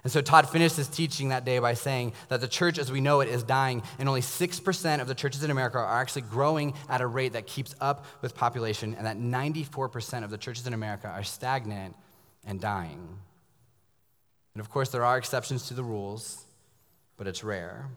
And 0.04 0.12
so 0.12 0.22
Todd 0.22 0.50
finished 0.50 0.78
his 0.78 0.88
teaching 0.88 1.30
that 1.30 1.44
day 1.44 1.60
by 1.60 1.74
saying 1.74 2.14
that 2.30 2.40
the 2.40 2.48
church 2.48 2.80
as 2.80 2.92
we 2.92 3.02
know 3.02 3.20
it 3.20 3.28
is 3.28 3.44
dying, 3.44 3.84
and 3.98 4.08
only 4.08 4.22
6% 4.22 5.02
of 5.02 5.08
the 5.08 5.16
churches 5.16 5.44
in 5.44 5.52
America 5.52 5.78
are 5.78 6.02
actually 6.02 6.22
growing 6.24 6.74
at 6.88 7.02
a 7.02 7.08
rate 7.08 7.34
that 7.34 7.48
keeps 7.48 7.76
up 7.82 8.06
with 8.22 8.36
population, 8.36 8.96
and 8.96 9.06
that 9.06 9.18
94% 9.18 10.24
of 10.24 10.30
the 10.30 10.38
churches 10.38 10.68
in 10.68 10.74
America 10.74 11.08
are 11.08 11.24
stagnant 11.24 11.96
and 12.46 12.62
dying. 12.62 13.20
And 14.54 14.62
of 14.62 14.70
course, 14.70 14.90
there 14.90 15.04
are 15.04 15.18
exceptions 15.18 15.68
to 15.68 15.74
the 15.74 15.84
rules, 15.84 16.46
but 17.18 17.28
it's 17.28 17.44
rare. 17.44 17.90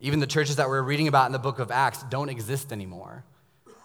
Even 0.00 0.18
the 0.18 0.26
churches 0.26 0.56
that 0.56 0.68
we're 0.68 0.82
reading 0.82 1.08
about 1.08 1.26
in 1.26 1.32
the 1.32 1.38
book 1.38 1.58
of 1.58 1.70
Acts 1.70 2.02
don't 2.10 2.28
exist 2.28 2.72
anymore. 2.72 3.24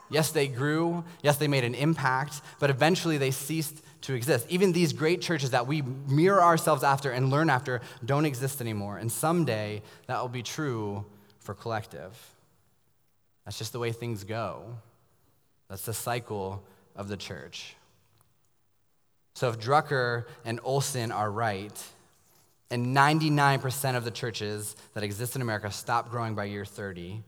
Yes, 0.10 0.32
they 0.32 0.48
grew. 0.48 1.04
Yes, 1.22 1.38
they 1.38 1.48
made 1.48 1.63
an 1.63 1.76
impact, 1.76 2.41
but 2.60 2.69
eventually 2.69 3.17
they 3.17 3.32
ceased 3.32 3.84
to 4.02 4.13
exist. 4.13 4.45
Even 4.50 4.72
these 4.72 4.93
great 4.93 5.22
churches 5.22 5.52
that 5.52 5.67
we 5.67 5.82
mirror 5.82 6.41
ourselves 6.41 6.84
after 6.84 7.12
and 7.12 7.30
learn 7.30 7.50
after 7.50 7.82
don't 8.04 8.26
exist 8.26 8.62
anymore. 8.62 8.98
And 8.98 9.12
someday 9.12 9.82
that 10.08 10.22
will 10.22 10.30
be 10.30 10.43
true 10.43 11.06
for 11.39 11.54
collective. 11.54 12.17
That's 13.45 13.58
just 13.58 13.74
the 13.74 13.80
way 13.80 13.91
things 13.91 14.24
go. 14.24 14.78
That's 15.69 15.86
the 15.86 15.93
cycle 15.93 16.63
of 16.95 17.08
the 17.08 17.17
church. 17.17 17.76
So 19.36 19.50
if 19.50 19.60
Drucker 19.60 20.26
and 20.43 20.60
Olson 20.63 21.12
are 21.12 21.32
right, 21.32 21.84
and 22.72 22.95
99% 22.95 23.95
of 23.95 24.04
the 24.04 24.12
churches 24.12 24.76
that 24.93 25.04
exist 25.04 25.36
in 25.36 25.41
America 25.41 25.72
stop 25.72 26.12
growing 26.12 26.36
by 26.36 26.45
year 26.45 26.65
30, 26.65 27.24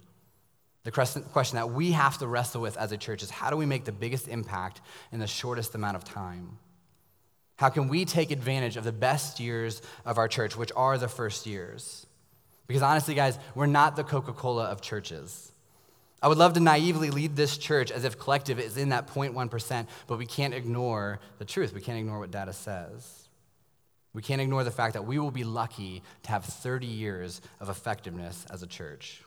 the 0.84 0.91
question 0.91 1.56
that 1.56 1.70
we 1.70 1.91
have 1.91 2.17
to 2.17 2.28
wrestle 2.28 2.62
with 2.62 2.76
as 2.78 2.91
a 2.91 2.98
church 2.98 3.22
is 3.22 3.30
how 3.30 3.50
do 3.50 3.58
we 3.58 3.65
make 3.65 3.86
the 3.86 3.91
biggest 3.91 4.28
impact 4.28 4.82
in 5.12 5.20
the 5.20 5.28
shortest 5.28 5.76
amount 5.76 5.96
of 5.96 6.04
time? 6.04 6.58
How 7.58 7.70
can 7.70 7.88
we 7.88 8.06
take 8.06 8.32
advantage 8.32 8.78
of 8.78 8.84
the 8.84 8.91
best 8.91 9.39
years 9.39 9.84
of 10.06 10.17
our 10.17 10.28
church, 10.28 10.58
which 10.58 10.72
are 10.76 10.98
the 10.98 11.08
first 11.08 11.46
years? 11.46 12.08
Because 12.65 12.82
honestly, 12.82 13.13
guys, 13.13 13.38
we're 13.54 13.67
not 13.67 13.96
the 13.96 14.04
Coca 14.04 14.34
Cola 14.34 14.65
of 14.65 14.82
churches. 14.82 15.52
I 16.24 16.28
would 16.28 16.39
love 16.39 16.54
to 16.54 16.60
naively 16.60 17.12
lead 17.12 17.36
this 17.36 17.58
church 17.58 17.91
as 17.91 18.04
if 18.04 18.17
collective 18.17 18.60
is 18.60 18.78
in 18.78 18.89
that 18.89 19.08
0.1%, 19.08 19.88
but 20.08 20.17
we 20.17 20.26
can't 20.26 20.54
ignore 20.54 21.20
the 21.38 21.46
truth. 21.46 21.74
We 21.74 21.82
can't 21.82 22.00
ignore 22.00 22.20
what 22.20 22.32
data 22.32 22.54
says. 22.54 23.28
We 24.13 24.22
can't 24.22 24.41
ignore 24.41 24.63
the 24.63 24.72
fact 24.72 24.94
that 24.94 25.06
we 25.06 25.20
will 25.20 25.32
be 25.32 25.44
lucky 25.44 26.02
to 26.24 26.32
have 26.32 26.46
30 26.46 26.88
years 26.88 27.41
of 27.60 27.70
effectiveness 27.70 28.46
as 28.50 28.63
a 28.63 28.67
church. 28.67 29.22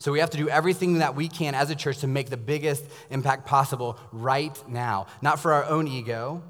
So 0.00 0.12
we 0.12 0.20
have 0.20 0.30
to 0.30 0.38
do 0.38 0.48
everything 0.48 0.98
that 0.98 1.16
we 1.16 1.28
can 1.28 1.54
as 1.54 1.70
a 1.70 1.74
church 1.74 1.98
to 1.98 2.06
make 2.06 2.30
the 2.30 2.36
biggest 2.36 2.84
impact 3.10 3.46
possible 3.46 3.98
right 4.12 4.56
now, 4.68 5.06
not 5.22 5.40
for 5.40 5.52
our 5.52 5.64
own 5.64 5.88
ego, 5.88 6.42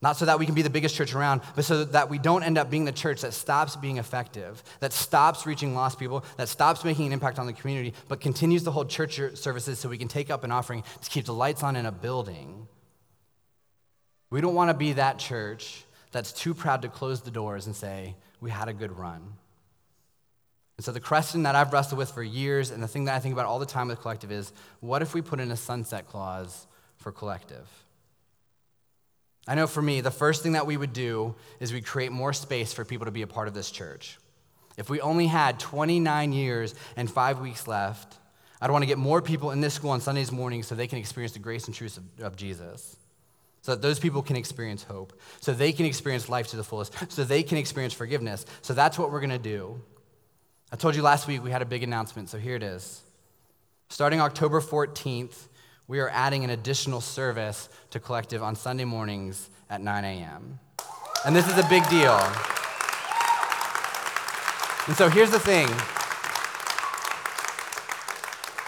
not 0.00 0.16
so 0.16 0.24
that 0.26 0.38
we 0.38 0.46
can 0.46 0.54
be 0.54 0.62
the 0.62 0.70
biggest 0.70 0.94
church 0.94 1.14
around, 1.14 1.42
but 1.54 1.64
so 1.64 1.84
that 1.84 2.08
we 2.08 2.18
don't 2.18 2.42
end 2.42 2.56
up 2.56 2.70
being 2.70 2.84
the 2.84 2.92
church 2.92 3.22
that 3.22 3.34
stops 3.34 3.76
being 3.76 3.98
effective, 3.98 4.62
that 4.80 4.92
stops 4.92 5.46
reaching 5.46 5.74
lost 5.74 5.98
people, 5.98 6.24
that 6.36 6.48
stops 6.48 6.84
making 6.84 7.06
an 7.06 7.12
impact 7.12 7.38
on 7.38 7.46
the 7.46 7.52
community, 7.52 7.92
but 8.08 8.20
continues 8.20 8.62
to 8.64 8.70
hold 8.70 8.88
church 8.88 9.20
services 9.34 9.78
so 9.78 9.88
we 9.88 9.98
can 9.98 10.08
take 10.08 10.30
up 10.30 10.44
an 10.44 10.52
offering 10.52 10.82
to 11.02 11.10
keep 11.10 11.24
the 11.26 11.34
lights 11.34 11.62
on 11.62 11.76
in 11.76 11.86
a 11.86 11.92
building. 11.92 12.66
We 14.30 14.40
don't 14.40 14.54
want 14.54 14.70
to 14.70 14.74
be 14.74 14.94
that 14.94 15.18
church 15.18 15.84
that's 16.12 16.32
too 16.32 16.54
proud 16.54 16.82
to 16.82 16.88
close 16.88 17.22
the 17.22 17.30
doors 17.30 17.66
and 17.66 17.74
say, 17.74 18.16
We 18.40 18.50
had 18.50 18.68
a 18.68 18.72
good 18.72 18.96
run. 18.96 19.34
And 20.76 20.84
so, 20.84 20.92
the 20.92 21.00
question 21.00 21.44
that 21.44 21.54
I've 21.54 21.72
wrestled 21.72 21.98
with 21.98 22.10
for 22.10 22.22
years, 22.22 22.70
and 22.70 22.82
the 22.82 22.88
thing 22.88 23.06
that 23.06 23.14
I 23.14 23.18
think 23.18 23.32
about 23.32 23.46
all 23.46 23.58
the 23.58 23.66
time 23.66 23.88
with 23.88 24.00
collective 24.00 24.30
is 24.30 24.52
what 24.80 25.02
if 25.02 25.14
we 25.14 25.22
put 25.22 25.40
in 25.40 25.50
a 25.50 25.56
sunset 25.56 26.06
clause 26.06 26.66
for 26.98 27.12
collective? 27.12 27.66
I 29.48 29.54
know 29.54 29.66
for 29.66 29.80
me, 29.80 30.00
the 30.00 30.10
first 30.10 30.42
thing 30.42 30.52
that 30.52 30.66
we 30.66 30.76
would 30.76 30.92
do 30.92 31.34
is 31.60 31.72
we 31.72 31.80
create 31.80 32.10
more 32.10 32.32
space 32.32 32.72
for 32.72 32.84
people 32.84 33.04
to 33.04 33.12
be 33.12 33.22
a 33.22 33.26
part 33.26 33.48
of 33.48 33.54
this 33.54 33.70
church. 33.70 34.18
If 34.76 34.90
we 34.90 35.00
only 35.00 35.26
had 35.26 35.58
29 35.60 36.32
years 36.32 36.74
and 36.96 37.10
five 37.10 37.40
weeks 37.40 37.66
left, 37.66 38.16
I'd 38.60 38.70
want 38.70 38.82
to 38.82 38.86
get 38.86 38.98
more 38.98 39.22
people 39.22 39.52
in 39.52 39.60
this 39.60 39.74
school 39.74 39.90
on 39.90 40.00
Sundays 40.00 40.32
mornings 40.32 40.66
so 40.66 40.74
they 40.74 40.86
can 40.86 40.98
experience 40.98 41.32
the 41.32 41.38
grace 41.38 41.66
and 41.66 41.74
truth 41.74 41.98
of, 41.98 42.24
of 42.24 42.36
Jesus. 42.36 42.96
So 43.62 43.72
that 43.72 43.82
those 43.82 43.98
people 43.98 44.22
can 44.22 44.36
experience 44.36 44.82
hope, 44.82 45.18
so 45.40 45.52
they 45.52 45.72
can 45.72 45.86
experience 45.86 46.28
life 46.28 46.48
to 46.48 46.56
the 46.56 46.62
fullest, 46.62 46.92
so 47.10 47.24
they 47.24 47.42
can 47.42 47.58
experience 47.58 47.94
forgiveness. 47.94 48.46
So 48.62 48.74
that's 48.74 48.98
what 48.98 49.10
we're 49.10 49.20
going 49.20 49.30
to 49.30 49.38
do. 49.38 49.80
I 50.72 50.76
told 50.76 50.96
you 50.96 51.02
last 51.02 51.28
week 51.28 51.44
we 51.44 51.50
had 51.50 51.62
a 51.62 51.66
big 51.66 51.82
announcement, 51.82 52.28
so 52.28 52.38
here 52.38 52.56
it 52.56 52.62
is. 52.62 53.02
Starting 53.88 54.20
October 54.20 54.60
14th, 54.60 55.46
we 55.86 56.00
are 56.00 56.08
adding 56.08 56.42
an 56.42 56.50
additional 56.50 57.00
service 57.00 57.68
to 57.90 58.00
Collective 58.00 58.42
on 58.42 58.56
Sunday 58.56 58.84
mornings 58.84 59.48
at 59.70 59.80
9 59.80 60.04
a.m. 60.04 60.58
And 61.24 61.36
this 61.36 61.46
is 61.46 61.56
a 61.56 61.68
big 61.68 61.88
deal. 61.88 62.18
And 64.88 64.96
so 64.96 65.08
here's 65.08 65.30
the 65.30 65.38
thing. 65.38 65.68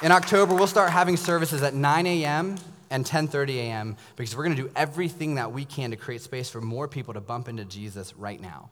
In 0.00 0.12
October, 0.12 0.54
we'll 0.54 0.68
start 0.68 0.90
having 0.90 1.16
services 1.16 1.64
at 1.64 1.74
9 1.74 2.06
a.m. 2.06 2.56
and 2.90 3.04
10:30 3.04 3.56
a.m. 3.56 3.96
because 4.14 4.36
we're 4.36 4.44
going 4.44 4.56
to 4.56 4.62
do 4.62 4.70
everything 4.76 5.34
that 5.34 5.52
we 5.52 5.64
can 5.64 5.90
to 5.90 5.96
create 5.96 6.22
space 6.22 6.48
for 6.48 6.60
more 6.60 6.86
people 6.86 7.14
to 7.14 7.20
bump 7.20 7.48
into 7.48 7.64
Jesus 7.64 8.14
right 8.16 8.40
now. 8.40 8.70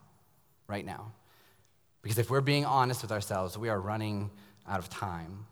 Right 0.69 0.87
now. 0.87 1.13
Because 2.07 2.19
if 2.19 2.31
we're 2.31 2.41
being 2.41 2.65
honest 2.65 3.03
with 3.03 3.11
ourselves, 3.11 3.59
we 3.59 3.69
are 3.69 3.81
running 3.81 4.31
out 4.69 4.79
of 4.79 4.89
time. 4.89 5.45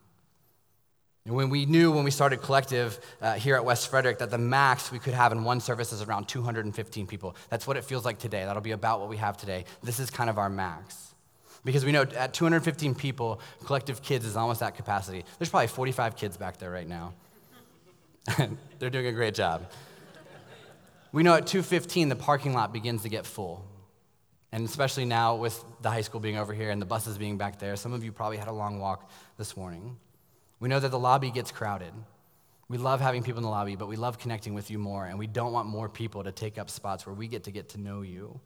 And 1.26 1.34
when 1.34 1.50
we 1.50 1.66
knew 1.66 1.90
when 1.90 2.04
we 2.04 2.12
started 2.12 2.42
Collective 2.42 3.00
uh, 3.20 3.34
here 3.34 3.56
at 3.56 3.64
West 3.64 3.88
Frederick 3.88 4.18
that 4.18 4.30
the 4.30 4.38
max 4.38 4.92
we 4.92 5.00
could 5.00 5.14
have 5.14 5.32
in 5.32 5.42
one 5.42 5.58
service 5.58 5.92
is 5.92 6.00
around 6.00 6.28
215 6.28 7.08
people. 7.08 7.34
That's 7.50 7.66
what 7.66 7.76
it 7.76 7.82
feels 7.82 8.04
like 8.04 8.20
today. 8.20 8.44
That'll 8.44 8.62
be 8.62 8.70
about 8.70 9.00
what 9.00 9.08
we 9.08 9.16
have 9.16 9.36
today. 9.36 9.64
This 9.82 9.98
is 9.98 10.10
kind 10.10 10.30
of 10.30 10.38
our 10.38 10.48
max. 10.48 11.16
Because 11.64 11.84
we 11.84 11.90
know 11.90 12.02
at 12.02 12.32
215 12.32 12.94
people, 12.94 13.40
Collective 13.64 14.00
Kids 14.00 14.24
is 14.24 14.36
almost 14.36 14.62
at 14.62 14.76
capacity. 14.76 15.24
There's 15.40 15.50
probably 15.50 15.66
45 15.66 16.14
kids 16.14 16.36
back 16.36 16.58
there 16.58 16.70
right 16.70 16.86
now. 16.86 17.14
They're 18.78 18.90
doing 18.90 19.08
a 19.08 19.12
great 19.12 19.34
job. 19.34 19.68
We 21.10 21.24
know 21.24 21.34
at 21.34 21.48
215 21.48 22.10
the 22.10 22.14
parking 22.14 22.54
lot 22.54 22.72
begins 22.72 23.02
to 23.02 23.08
get 23.08 23.26
full. 23.26 23.64
And 24.54 24.64
especially 24.68 25.04
now 25.04 25.34
with 25.34 25.64
the 25.82 25.90
high 25.90 26.02
school 26.02 26.20
being 26.20 26.36
over 26.36 26.54
here 26.54 26.70
and 26.70 26.80
the 26.80 26.86
buses 26.86 27.18
being 27.18 27.36
back 27.36 27.58
there, 27.58 27.74
some 27.74 27.92
of 27.92 28.04
you 28.04 28.12
probably 28.12 28.36
had 28.36 28.46
a 28.46 28.52
long 28.52 28.78
walk 28.78 29.10
this 29.36 29.56
morning. 29.56 29.96
We 30.60 30.68
know 30.68 30.78
that 30.78 30.92
the 30.92 30.98
lobby 30.98 31.32
gets 31.32 31.50
crowded. 31.50 31.92
We 32.68 32.78
love 32.78 33.00
having 33.00 33.24
people 33.24 33.38
in 33.38 33.42
the 33.42 33.50
lobby, 33.50 33.74
but 33.74 33.88
we 33.88 33.96
love 33.96 34.20
connecting 34.20 34.54
with 34.54 34.70
you 34.70 34.78
more, 34.78 35.06
and 35.06 35.18
we 35.18 35.26
don't 35.26 35.52
want 35.52 35.66
more 35.66 35.88
people 35.88 36.22
to 36.22 36.30
take 36.30 36.56
up 36.56 36.70
spots 36.70 37.04
where 37.04 37.16
we 37.16 37.26
get 37.26 37.42
to 37.44 37.50
get 37.50 37.70
to 37.70 37.80
know 37.80 38.02
you. 38.02 38.38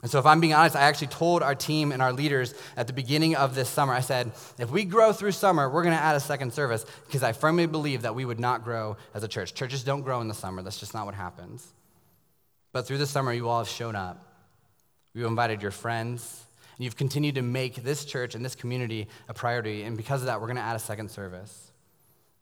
And 0.00 0.10
so, 0.10 0.18
if 0.18 0.24
I'm 0.24 0.40
being 0.40 0.54
honest, 0.54 0.74
I 0.74 0.80
actually 0.80 1.08
told 1.08 1.42
our 1.42 1.54
team 1.54 1.92
and 1.92 2.00
our 2.00 2.14
leaders 2.14 2.54
at 2.74 2.86
the 2.86 2.94
beginning 2.94 3.36
of 3.36 3.54
this 3.54 3.68
summer, 3.68 3.92
I 3.92 4.00
said, 4.00 4.32
if 4.58 4.70
we 4.70 4.86
grow 4.86 5.12
through 5.12 5.32
summer, 5.32 5.68
we're 5.68 5.82
going 5.82 5.94
to 5.94 6.02
add 6.02 6.16
a 6.16 6.20
second 6.20 6.54
service 6.54 6.86
because 7.04 7.22
I 7.22 7.32
firmly 7.32 7.66
believe 7.66 8.02
that 8.02 8.14
we 8.14 8.24
would 8.24 8.40
not 8.40 8.64
grow 8.64 8.96
as 9.12 9.22
a 9.22 9.28
church. 9.28 9.52
Churches 9.52 9.84
don't 9.84 10.00
grow 10.00 10.22
in 10.22 10.28
the 10.28 10.34
summer, 10.34 10.62
that's 10.62 10.80
just 10.80 10.94
not 10.94 11.04
what 11.04 11.14
happens. 11.14 11.74
But 12.72 12.86
through 12.86 12.98
the 12.98 13.06
summer, 13.06 13.34
you 13.34 13.50
all 13.50 13.58
have 13.58 13.68
shown 13.68 13.94
up. 13.94 14.33
We've 15.14 15.26
invited 15.26 15.62
your 15.62 15.70
friends, 15.70 16.44
and 16.76 16.84
you've 16.84 16.96
continued 16.96 17.36
to 17.36 17.42
make 17.42 17.76
this 17.76 18.04
church 18.04 18.34
and 18.34 18.44
this 18.44 18.54
community 18.54 19.08
a 19.28 19.34
priority. 19.34 19.82
And 19.82 19.96
because 19.96 20.22
of 20.22 20.26
that, 20.26 20.40
we're 20.40 20.48
going 20.48 20.56
to 20.56 20.62
add 20.62 20.76
a 20.76 20.80
second 20.80 21.10
service. 21.10 21.70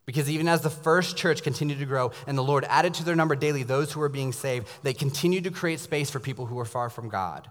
Because 0.07 0.29
even 0.29 0.49
as 0.49 0.63
the 0.63 0.71
first 0.71 1.17
church 1.17 1.43
continued 1.43 1.79
to 1.79 1.87
grow 1.87 2.11
and 2.27 2.37
the 2.37 2.43
Lord 2.43 2.65
added 2.69 2.95
to 2.95 3.05
their 3.05 3.15
number 3.15 3.37
daily 3.37 3.63
those 3.63 3.93
who 3.93 4.01
were 4.01 4.09
being 4.09 4.33
saved, 4.33 4.67
they 4.83 4.95
continued 4.95 5.45
to 5.45 5.51
create 5.51 5.81
space 5.81 6.11
for 6.11 6.19
people 6.19 6.47
who 6.47 6.57
were 6.57 6.65
far 6.65 6.91
from 6.91 7.09
God. 7.09 7.49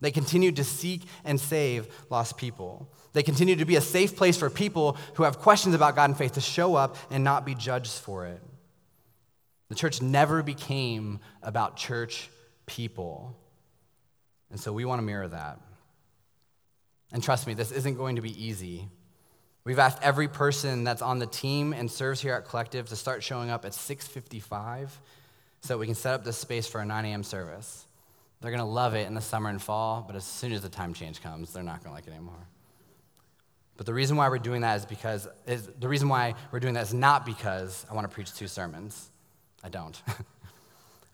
They 0.00 0.10
continued 0.10 0.56
to 0.56 0.64
seek 0.64 1.02
and 1.24 1.40
save 1.40 1.86
lost 2.10 2.36
people. 2.36 2.88
They 3.12 3.22
continued 3.22 3.60
to 3.60 3.64
be 3.64 3.76
a 3.76 3.80
safe 3.80 4.16
place 4.16 4.36
for 4.36 4.50
people 4.50 4.96
who 5.14 5.22
have 5.22 5.38
questions 5.38 5.74
about 5.74 5.94
God 5.94 6.10
and 6.10 6.18
faith 6.18 6.32
to 6.32 6.40
show 6.40 6.74
up 6.74 6.96
and 7.10 7.22
not 7.22 7.46
be 7.46 7.54
judged 7.54 7.92
for 7.92 8.26
it. 8.26 8.42
The 9.68 9.76
church 9.76 10.02
never 10.02 10.42
became 10.42 11.20
about 11.42 11.76
church 11.76 12.28
people. 12.66 13.36
And 14.54 14.60
so 14.60 14.72
we 14.72 14.84
want 14.84 15.00
to 15.00 15.02
mirror 15.02 15.26
that. 15.26 15.58
And 17.10 17.20
trust 17.20 17.48
me, 17.48 17.54
this 17.54 17.72
isn't 17.72 17.96
going 17.96 18.14
to 18.14 18.22
be 18.22 18.30
easy. 18.40 18.86
We've 19.64 19.80
asked 19.80 19.98
every 20.00 20.28
person 20.28 20.84
that's 20.84 21.02
on 21.02 21.18
the 21.18 21.26
team 21.26 21.72
and 21.72 21.90
serves 21.90 22.20
here 22.20 22.34
at 22.34 22.44
Collective 22.44 22.88
to 22.90 22.94
start 22.94 23.24
showing 23.24 23.50
up 23.50 23.64
at 23.64 23.72
6:55 23.72 24.90
so 25.60 25.76
we 25.76 25.86
can 25.86 25.96
set 25.96 26.14
up 26.14 26.24
this 26.24 26.36
space 26.36 26.68
for 26.68 26.80
a 26.80 26.86
9 26.86 27.04
a.m. 27.04 27.24
service. 27.24 27.84
They're 28.40 28.52
going 28.52 28.60
to 28.60 28.64
love 28.64 28.94
it 28.94 29.08
in 29.08 29.14
the 29.14 29.20
summer 29.20 29.50
and 29.50 29.60
fall, 29.60 30.04
but 30.06 30.14
as 30.14 30.24
soon 30.24 30.52
as 30.52 30.62
the 30.62 30.68
time 30.68 30.94
change 30.94 31.20
comes, 31.20 31.52
they're 31.52 31.64
not 31.64 31.82
going 31.82 31.90
to 31.90 31.94
like 31.94 32.06
it 32.06 32.12
anymore. 32.12 32.46
But 33.76 33.86
the 33.86 33.94
reason 33.94 34.16
why 34.16 34.28
we're 34.28 34.38
doing 34.38 34.60
that 34.60 34.76
is 34.76 34.86
because 34.86 35.26
is, 35.48 35.66
the 35.66 35.88
reason 35.88 36.08
why 36.08 36.34
we're 36.52 36.60
doing 36.60 36.74
that 36.74 36.84
is 36.84 36.94
not 36.94 37.26
because 37.26 37.84
I 37.90 37.94
want 37.94 38.08
to 38.08 38.14
preach 38.14 38.32
two 38.32 38.46
sermons. 38.46 39.10
I 39.64 39.68
don't. 39.68 40.00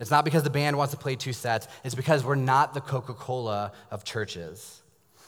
It's 0.00 0.10
not 0.10 0.24
because 0.24 0.42
the 0.42 0.50
band 0.50 0.78
wants 0.78 0.92
to 0.92 0.98
play 0.98 1.14
two 1.14 1.34
sets, 1.34 1.68
it's 1.84 1.94
because 1.94 2.24
we're 2.24 2.34
not 2.34 2.74
the 2.74 2.80
Coca 2.80 3.14
Cola 3.14 3.72
of 3.90 4.02
churches. 4.02 4.80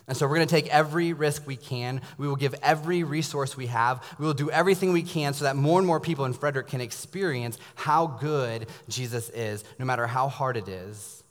And 0.09 0.17
so 0.17 0.27
we're 0.27 0.37
going 0.37 0.49
to 0.49 0.55
take 0.55 0.69
every 0.69 1.13
risk 1.13 1.47
we 1.47 1.57
can. 1.57 2.01
We 2.19 2.27
will 2.27 2.37
give 2.37 2.55
every 2.63 3.05
resource 3.05 3.57
we 3.57 3.67
have. 3.69 4.03
We 4.19 4.27
will 4.27 4.35
do 4.35 4.51
everything 4.51 4.93
we 4.93 5.03
can 5.03 5.33
so 5.33 5.45
that 5.45 5.55
more 5.55 5.79
and 5.79 5.87
more 5.87 6.01
people 6.01 6.25
in 6.25 6.33
Frederick 6.33 6.67
can 6.67 6.81
experience 6.81 7.57
how 7.77 8.09
good 8.09 8.67
Jesus 8.89 9.31
is, 9.31 9.63
no 9.79 9.85
matter 9.85 10.07
how 10.09 10.29
hard 10.29 10.57
it 10.57 10.67
is. 10.67 11.23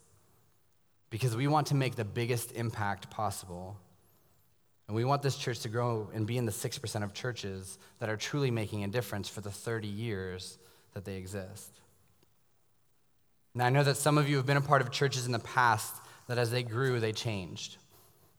Because 1.10 1.36
we 1.36 1.48
want 1.48 1.66
to 1.66 1.74
make 1.74 1.96
the 1.96 2.04
biggest 2.04 2.52
impact 2.52 3.10
possible. 3.10 3.76
And 4.88 4.96
we 4.96 5.04
want 5.04 5.20
this 5.20 5.36
church 5.36 5.60
to 5.60 5.68
grow 5.68 6.10
and 6.14 6.26
be 6.26 6.38
in 6.38 6.46
the 6.46 6.52
6% 6.52 7.02
of 7.04 7.12
churches 7.12 7.78
that 7.98 8.08
are 8.08 8.16
truly 8.16 8.50
making 8.50 8.84
a 8.84 8.88
difference 8.88 9.28
for 9.28 9.42
the 9.42 9.50
30 9.50 9.86
years 9.86 10.58
that 10.94 11.04
they 11.04 11.16
exist. 11.16 11.70
Now, 13.54 13.66
I 13.66 13.70
know 13.70 13.84
that 13.84 13.96
some 13.96 14.16
of 14.16 14.28
you 14.28 14.36
have 14.36 14.46
been 14.46 14.56
a 14.56 14.62
part 14.62 14.80
of 14.80 14.90
churches 14.90 15.26
in 15.26 15.32
the 15.32 15.38
past 15.38 15.96
that 16.26 16.38
as 16.38 16.50
they 16.50 16.62
grew, 16.62 17.00
they 17.00 17.12
changed. 17.12 17.76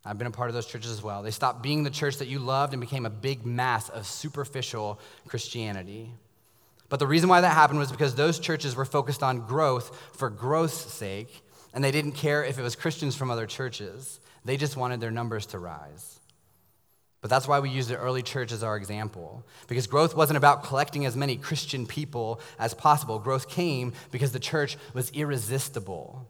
I've 0.05 0.17
been 0.17 0.27
a 0.27 0.31
part 0.31 0.49
of 0.49 0.53
those 0.53 0.65
churches 0.65 0.91
as 0.91 1.03
well. 1.03 1.23
They 1.23 1.31
stopped 1.31 1.61
being 1.61 1.83
the 1.83 1.89
church 1.89 2.17
that 2.17 2.27
you 2.27 2.39
loved 2.39 2.73
and 2.73 2.81
became 2.81 3.05
a 3.05 3.09
big 3.09 3.45
mass 3.45 3.89
of 3.89 4.05
superficial 4.05 4.99
Christianity. 5.27 6.11
But 6.89 6.99
the 6.99 7.07
reason 7.07 7.29
why 7.29 7.41
that 7.41 7.53
happened 7.53 7.79
was 7.79 7.91
because 7.91 8.15
those 8.15 8.39
churches 8.39 8.75
were 8.75 8.85
focused 8.85 9.23
on 9.23 9.45
growth 9.45 9.97
for 10.13 10.29
growth's 10.29 10.93
sake, 10.93 11.43
and 11.73 11.83
they 11.83 11.91
didn't 11.91 12.11
care 12.13 12.43
if 12.43 12.59
it 12.59 12.61
was 12.61 12.75
Christians 12.75 13.15
from 13.15 13.31
other 13.31 13.47
churches. 13.47 14.19
They 14.43 14.57
just 14.57 14.75
wanted 14.75 14.99
their 14.99 15.11
numbers 15.11 15.45
to 15.47 15.59
rise. 15.59 16.19
But 17.23 17.29
that's 17.29 17.47
why 17.47 17.61
we 17.61 17.69
use 17.69 17.87
the 17.87 17.95
early 17.95 18.21
church 18.21 18.51
as 18.51 18.63
our 18.63 18.75
example. 18.75 19.45
Because 19.69 19.87
growth 19.87 20.13
wasn't 20.13 20.35
about 20.35 20.65
collecting 20.65 21.05
as 21.05 21.15
many 21.15 21.37
Christian 21.37 21.87
people 21.87 22.41
as 22.59 22.73
possible. 22.73 23.17
Growth 23.17 23.47
came 23.47 23.93
because 24.11 24.33
the 24.33 24.41
church 24.41 24.75
was 24.93 25.09
irresistible. 25.11 26.29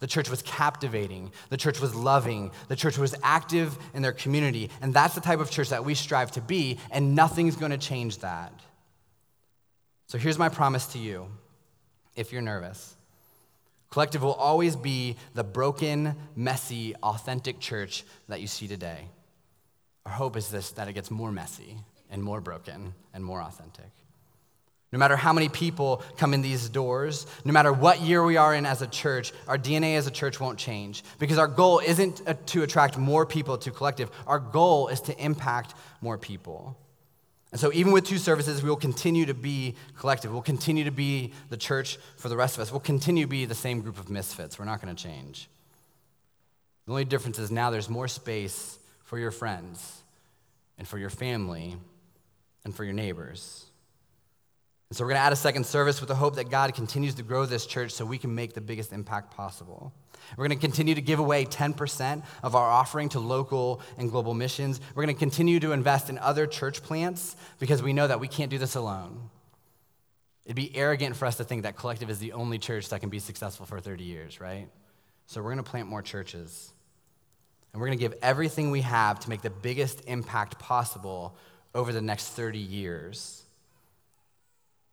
The 0.00 0.08
church 0.08 0.28
was 0.28 0.42
captivating. 0.42 1.30
The 1.48 1.56
church 1.56 1.80
was 1.80 1.94
loving. 1.94 2.50
The 2.66 2.74
church 2.74 2.98
was 2.98 3.14
active 3.22 3.78
in 3.94 4.02
their 4.02 4.12
community. 4.12 4.68
And 4.82 4.92
that's 4.92 5.14
the 5.14 5.20
type 5.20 5.38
of 5.38 5.48
church 5.48 5.68
that 5.68 5.84
we 5.84 5.94
strive 5.94 6.32
to 6.32 6.40
be, 6.40 6.80
and 6.90 7.14
nothing's 7.14 7.54
going 7.54 7.70
to 7.70 7.78
change 7.78 8.18
that. 8.18 8.52
So 10.08 10.18
here's 10.18 10.38
my 10.38 10.48
promise 10.48 10.88
to 10.88 10.98
you 10.98 11.28
if 12.16 12.32
you're 12.32 12.42
nervous 12.42 12.96
Collective 13.90 14.24
will 14.24 14.34
always 14.34 14.74
be 14.74 15.14
the 15.34 15.44
broken, 15.44 16.16
messy, 16.34 16.96
authentic 16.96 17.60
church 17.60 18.02
that 18.26 18.40
you 18.40 18.48
see 18.48 18.66
today. 18.66 19.06
Our 20.06 20.12
hope 20.12 20.36
is 20.36 20.48
this 20.48 20.70
that 20.72 20.88
it 20.88 20.92
gets 20.92 21.10
more 21.10 21.32
messy 21.32 21.76
and 22.10 22.22
more 22.22 22.40
broken 22.40 22.94
and 23.12 23.24
more 23.24 23.42
authentic. 23.42 23.90
No 24.92 25.00
matter 25.00 25.16
how 25.16 25.32
many 25.32 25.48
people 25.48 26.02
come 26.16 26.32
in 26.32 26.42
these 26.42 26.68
doors, 26.68 27.26
no 27.44 27.52
matter 27.52 27.72
what 27.72 28.00
year 28.00 28.24
we 28.24 28.36
are 28.36 28.54
in 28.54 28.64
as 28.64 28.82
a 28.82 28.86
church, 28.86 29.32
our 29.48 29.58
DNA 29.58 29.96
as 29.96 30.06
a 30.06 30.12
church 30.12 30.38
won't 30.38 30.58
change 30.58 31.02
because 31.18 31.38
our 31.38 31.48
goal 31.48 31.80
isn't 31.84 32.22
uh, 32.26 32.34
to 32.46 32.62
attract 32.62 32.96
more 32.96 33.26
people 33.26 33.58
to 33.58 33.72
collective. 33.72 34.10
Our 34.28 34.38
goal 34.38 34.88
is 34.88 35.00
to 35.02 35.18
impact 35.22 35.74
more 36.00 36.16
people. 36.16 36.78
And 37.50 37.60
so, 37.60 37.72
even 37.72 37.92
with 37.92 38.04
two 38.04 38.18
services, 38.18 38.62
we 38.62 38.68
will 38.68 38.76
continue 38.76 39.26
to 39.26 39.34
be 39.34 39.74
collective. 39.98 40.32
We'll 40.32 40.42
continue 40.42 40.84
to 40.84 40.90
be 40.90 41.32
the 41.50 41.56
church 41.56 41.98
for 42.16 42.28
the 42.28 42.36
rest 42.36 42.56
of 42.56 42.62
us. 42.62 42.70
We'll 42.70 42.80
continue 42.80 43.24
to 43.24 43.30
be 43.30 43.44
the 43.44 43.54
same 43.54 43.80
group 43.80 43.98
of 43.98 44.08
misfits. 44.08 44.58
We're 44.58 44.66
not 44.66 44.80
going 44.80 44.94
to 44.94 45.02
change. 45.02 45.48
The 46.86 46.92
only 46.92 47.04
difference 47.04 47.38
is 47.38 47.50
now 47.50 47.70
there's 47.70 47.88
more 47.88 48.08
space 48.08 48.78
for 49.06 49.18
your 49.18 49.30
friends 49.30 50.02
and 50.76 50.86
for 50.86 50.98
your 50.98 51.10
family 51.10 51.76
and 52.64 52.74
for 52.74 52.84
your 52.84 52.92
neighbors. 52.92 53.64
And 54.90 54.96
so 54.96 55.04
we're 55.04 55.10
going 55.10 55.20
to 55.20 55.24
add 55.24 55.32
a 55.32 55.36
second 55.36 55.64
service 55.64 56.00
with 56.00 56.08
the 56.08 56.14
hope 56.14 56.36
that 56.36 56.50
God 56.50 56.74
continues 56.74 57.14
to 57.14 57.22
grow 57.22 57.46
this 57.46 57.66
church 57.66 57.92
so 57.92 58.04
we 58.04 58.18
can 58.18 58.34
make 58.34 58.52
the 58.52 58.60
biggest 58.60 58.92
impact 58.92 59.34
possible. 59.34 59.92
We're 60.36 60.48
going 60.48 60.58
to 60.58 60.66
continue 60.66 60.94
to 60.94 61.00
give 61.00 61.20
away 61.20 61.44
10% 61.44 62.24
of 62.42 62.54
our 62.54 62.68
offering 62.68 63.08
to 63.10 63.20
local 63.20 63.80
and 63.96 64.10
global 64.10 64.34
missions. 64.34 64.80
We're 64.94 65.04
going 65.04 65.14
to 65.14 65.18
continue 65.18 65.60
to 65.60 65.72
invest 65.72 66.10
in 66.10 66.18
other 66.18 66.46
church 66.46 66.82
plants 66.82 67.36
because 67.58 67.82
we 67.82 67.92
know 67.92 68.06
that 68.06 68.20
we 68.20 68.28
can't 68.28 68.50
do 68.50 68.58
this 68.58 68.74
alone. 68.74 69.30
It'd 70.44 70.56
be 70.56 70.74
arrogant 70.76 71.16
for 71.16 71.26
us 71.26 71.36
to 71.36 71.44
think 71.44 71.62
that 71.62 71.76
Collective 71.76 72.10
is 72.10 72.18
the 72.18 72.32
only 72.32 72.58
church 72.58 72.88
that 72.88 73.00
can 73.00 73.08
be 73.08 73.18
successful 73.18 73.66
for 73.66 73.80
30 73.80 74.04
years, 74.04 74.40
right? 74.40 74.68
So 75.26 75.42
we're 75.42 75.52
going 75.52 75.64
to 75.64 75.70
plant 75.70 75.88
more 75.88 76.02
churches. 76.02 76.72
And 77.76 77.82
we're 77.82 77.88
going 77.88 77.98
to 77.98 78.04
give 78.04 78.14
everything 78.22 78.70
we 78.70 78.80
have 78.80 79.20
to 79.20 79.28
make 79.28 79.42
the 79.42 79.50
biggest 79.50 80.00
impact 80.06 80.58
possible 80.58 81.36
over 81.74 81.92
the 81.92 82.00
next 82.00 82.28
30 82.28 82.58
years. 82.58 83.42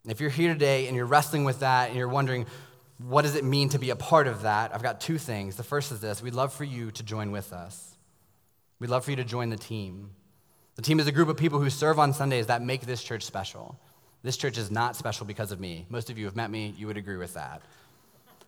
And 0.03 0.11
if 0.11 0.19
you're 0.19 0.29
here 0.29 0.51
today 0.51 0.87
and 0.87 0.95
you're 0.97 1.05
wrestling 1.05 1.45
with 1.45 1.61
that 1.61 1.87
and 1.87 1.97
you're 1.97 2.09
wondering, 2.09 2.45
what 2.97 3.21
does 3.21 3.37
it 3.37 3.45
mean 3.45 3.69
to 3.69 3.79
be 3.79 3.91
a 3.91 3.95
part 3.95 4.27
of 4.27 4.41
that? 4.41 4.75
I've 4.75 4.83
got 4.83 4.99
two 4.99 5.17
things. 5.17 5.55
The 5.55 5.63
first 5.63 5.93
is 5.93 6.01
this 6.01 6.21
we'd 6.21 6.33
love 6.33 6.51
for 6.51 6.65
you 6.65 6.91
to 6.91 7.03
join 7.03 7.31
with 7.31 7.53
us. 7.53 7.95
We'd 8.79 8.89
love 8.89 9.05
for 9.05 9.11
you 9.11 9.15
to 9.15 9.23
join 9.23 9.49
the 9.49 9.55
team. 9.55 10.09
The 10.75 10.81
team 10.81 10.99
is 10.99 11.07
a 11.07 11.13
group 11.13 11.29
of 11.29 11.37
people 11.37 11.61
who 11.61 11.69
serve 11.69 11.99
on 11.99 12.11
Sundays 12.11 12.47
that 12.47 12.61
make 12.61 12.81
this 12.81 13.01
church 13.01 13.23
special. 13.23 13.79
This 14.23 14.35
church 14.35 14.57
is 14.57 14.69
not 14.69 14.97
special 14.97 15.25
because 15.25 15.53
of 15.53 15.59
me. 15.61 15.85
Most 15.87 16.09
of 16.09 16.17
you 16.17 16.25
have 16.25 16.35
met 16.35 16.51
me, 16.51 16.73
you 16.77 16.87
would 16.87 16.97
agree 16.97 17.15
with 17.15 17.35
that. 17.35 17.61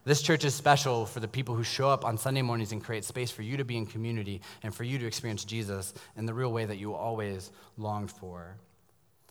This 0.05 0.21
church 0.21 0.45
is 0.45 0.53
special 0.53 1.07
for 1.07 1.19
the 1.19 1.27
people 1.27 1.55
who 1.55 1.63
show 1.63 1.89
up 1.89 2.05
on 2.05 2.19
Sunday 2.19 2.43
mornings 2.43 2.71
and 2.71 2.83
create 2.83 3.03
space 3.03 3.31
for 3.31 3.41
you 3.41 3.57
to 3.57 3.65
be 3.65 3.75
in 3.75 3.87
community 3.87 4.41
and 4.61 4.73
for 4.73 4.83
you 4.83 4.99
to 4.99 5.07
experience 5.07 5.43
Jesus 5.43 5.95
in 6.15 6.27
the 6.27 6.33
real 6.33 6.53
way 6.53 6.63
that 6.63 6.77
you 6.77 6.93
always 6.93 7.49
longed 7.75 8.11
for. 8.11 8.55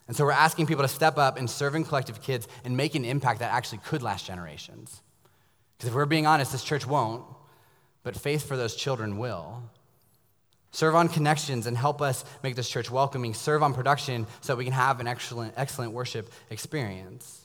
And 0.09 0.17
so 0.17 0.25
we're 0.25 0.33
asking 0.33 0.67
people 0.67 0.83
to 0.83 0.89
step 0.89 1.17
up 1.17 1.39
and 1.39 1.49
serve 1.49 1.77
in 1.77 1.85
collective 1.85 2.21
kids 2.21 2.49
and 2.65 2.77
make 2.77 2.97
an 2.97 3.05
impact 3.05 3.39
that 3.39 3.53
actually 3.53 3.79
could 3.85 4.03
last 4.03 4.27
generations. 4.27 5.01
Because 5.79 5.91
if 5.91 5.95
we're 5.95 6.07
being 6.07 6.27
honest, 6.27 6.51
this 6.51 6.65
church 6.65 6.85
won't, 6.85 7.25
but 8.03 8.17
faith 8.17 8.45
for 8.45 8.57
those 8.57 8.75
children 8.75 9.17
will. 9.17 9.63
Serve 10.73 10.97
on 10.97 11.09
connections 11.09 11.69
and 11.69 11.77
help 11.77 12.03
us 12.03 12.25
make 12.43 12.57
this 12.57 12.69
church 12.69 12.91
welcoming. 12.91 13.33
Serve 13.33 13.63
on 13.63 13.75
production 13.75 14.27
so 14.41 14.53
that 14.53 14.57
we 14.57 14.65
can 14.65 14.73
have 14.73 14.99
an 14.99 15.07
excellent, 15.07 15.55
excellent 15.57 15.93
worship 15.93 16.33
experience. 16.51 17.44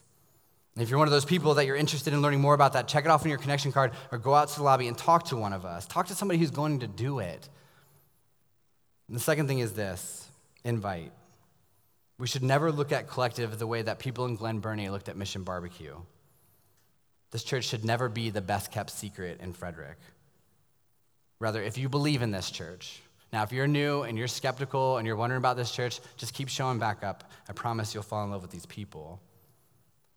If 0.77 0.89
you're 0.89 0.99
one 0.99 1.07
of 1.07 1.11
those 1.11 1.25
people 1.25 1.55
that 1.55 1.65
you're 1.65 1.75
interested 1.75 2.13
in 2.13 2.21
learning 2.21 2.41
more 2.41 2.53
about 2.53 2.73
that, 2.73 2.87
check 2.87 3.03
it 3.03 3.11
off 3.11 3.23
on 3.23 3.29
your 3.29 3.37
connection 3.37 3.71
card 3.71 3.91
or 4.11 4.17
go 4.17 4.33
out 4.33 4.49
to 4.49 4.55
the 4.55 4.63
lobby 4.63 4.87
and 4.87 4.97
talk 4.97 5.25
to 5.25 5.35
one 5.35 5.51
of 5.51 5.65
us. 5.65 5.85
Talk 5.85 6.07
to 6.07 6.15
somebody 6.15 6.39
who's 6.39 6.51
going 6.51 6.79
to 6.79 6.87
do 6.87 7.19
it. 7.19 7.49
And 9.07 9.15
the 9.15 9.21
second 9.21 9.47
thing 9.47 9.59
is 9.59 9.73
this 9.73 10.29
invite. 10.63 11.11
We 12.17 12.27
should 12.27 12.43
never 12.43 12.71
look 12.71 12.91
at 12.91 13.07
collective 13.07 13.57
the 13.57 13.67
way 13.67 13.81
that 13.81 13.99
people 13.99 14.25
in 14.25 14.35
Glen 14.35 14.59
Burnie 14.59 14.89
looked 14.89 15.09
at 15.09 15.17
Mission 15.17 15.43
Barbecue. 15.43 15.95
This 17.31 17.43
church 17.43 17.65
should 17.65 17.85
never 17.85 18.09
be 18.09 18.29
the 18.29 18.41
best 18.41 18.71
kept 18.71 18.89
secret 18.89 19.39
in 19.41 19.53
Frederick. 19.53 19.97
Rather, 21.39 21.61
if 21.61 21.77
you 21.77 21.87
believe 21.87 22.21
in 22.21 22.31
this 22.31 22.51
church, 22.51 23.01
now 23.31 23.43
if 23.43 23.51
you're 23.51 23.67
new 23.67 24.01
and 24.01 24.17
you're 24.17 24.27
skeptical 24.27 24.97
and 24.97 25.07
you're 25.07 25.15
wondering 25.15 25.37
about 25.37 25.55
this 25.55 25.71
church, 25.71 25.99
just 26.17 26.33
keep 26.33 26.49
showing 26.49 26.79
back 26.79 27.03
up. 27.03 27.31
I 27.47 27.53
promise 27.53 27.93
you'll 27.93 28.03
fall 28.03 28.23
in 28.25 28.31
love 28.31 28.41
with 28.41 28.51
these 28.51 28.65
people. 28.65 29.21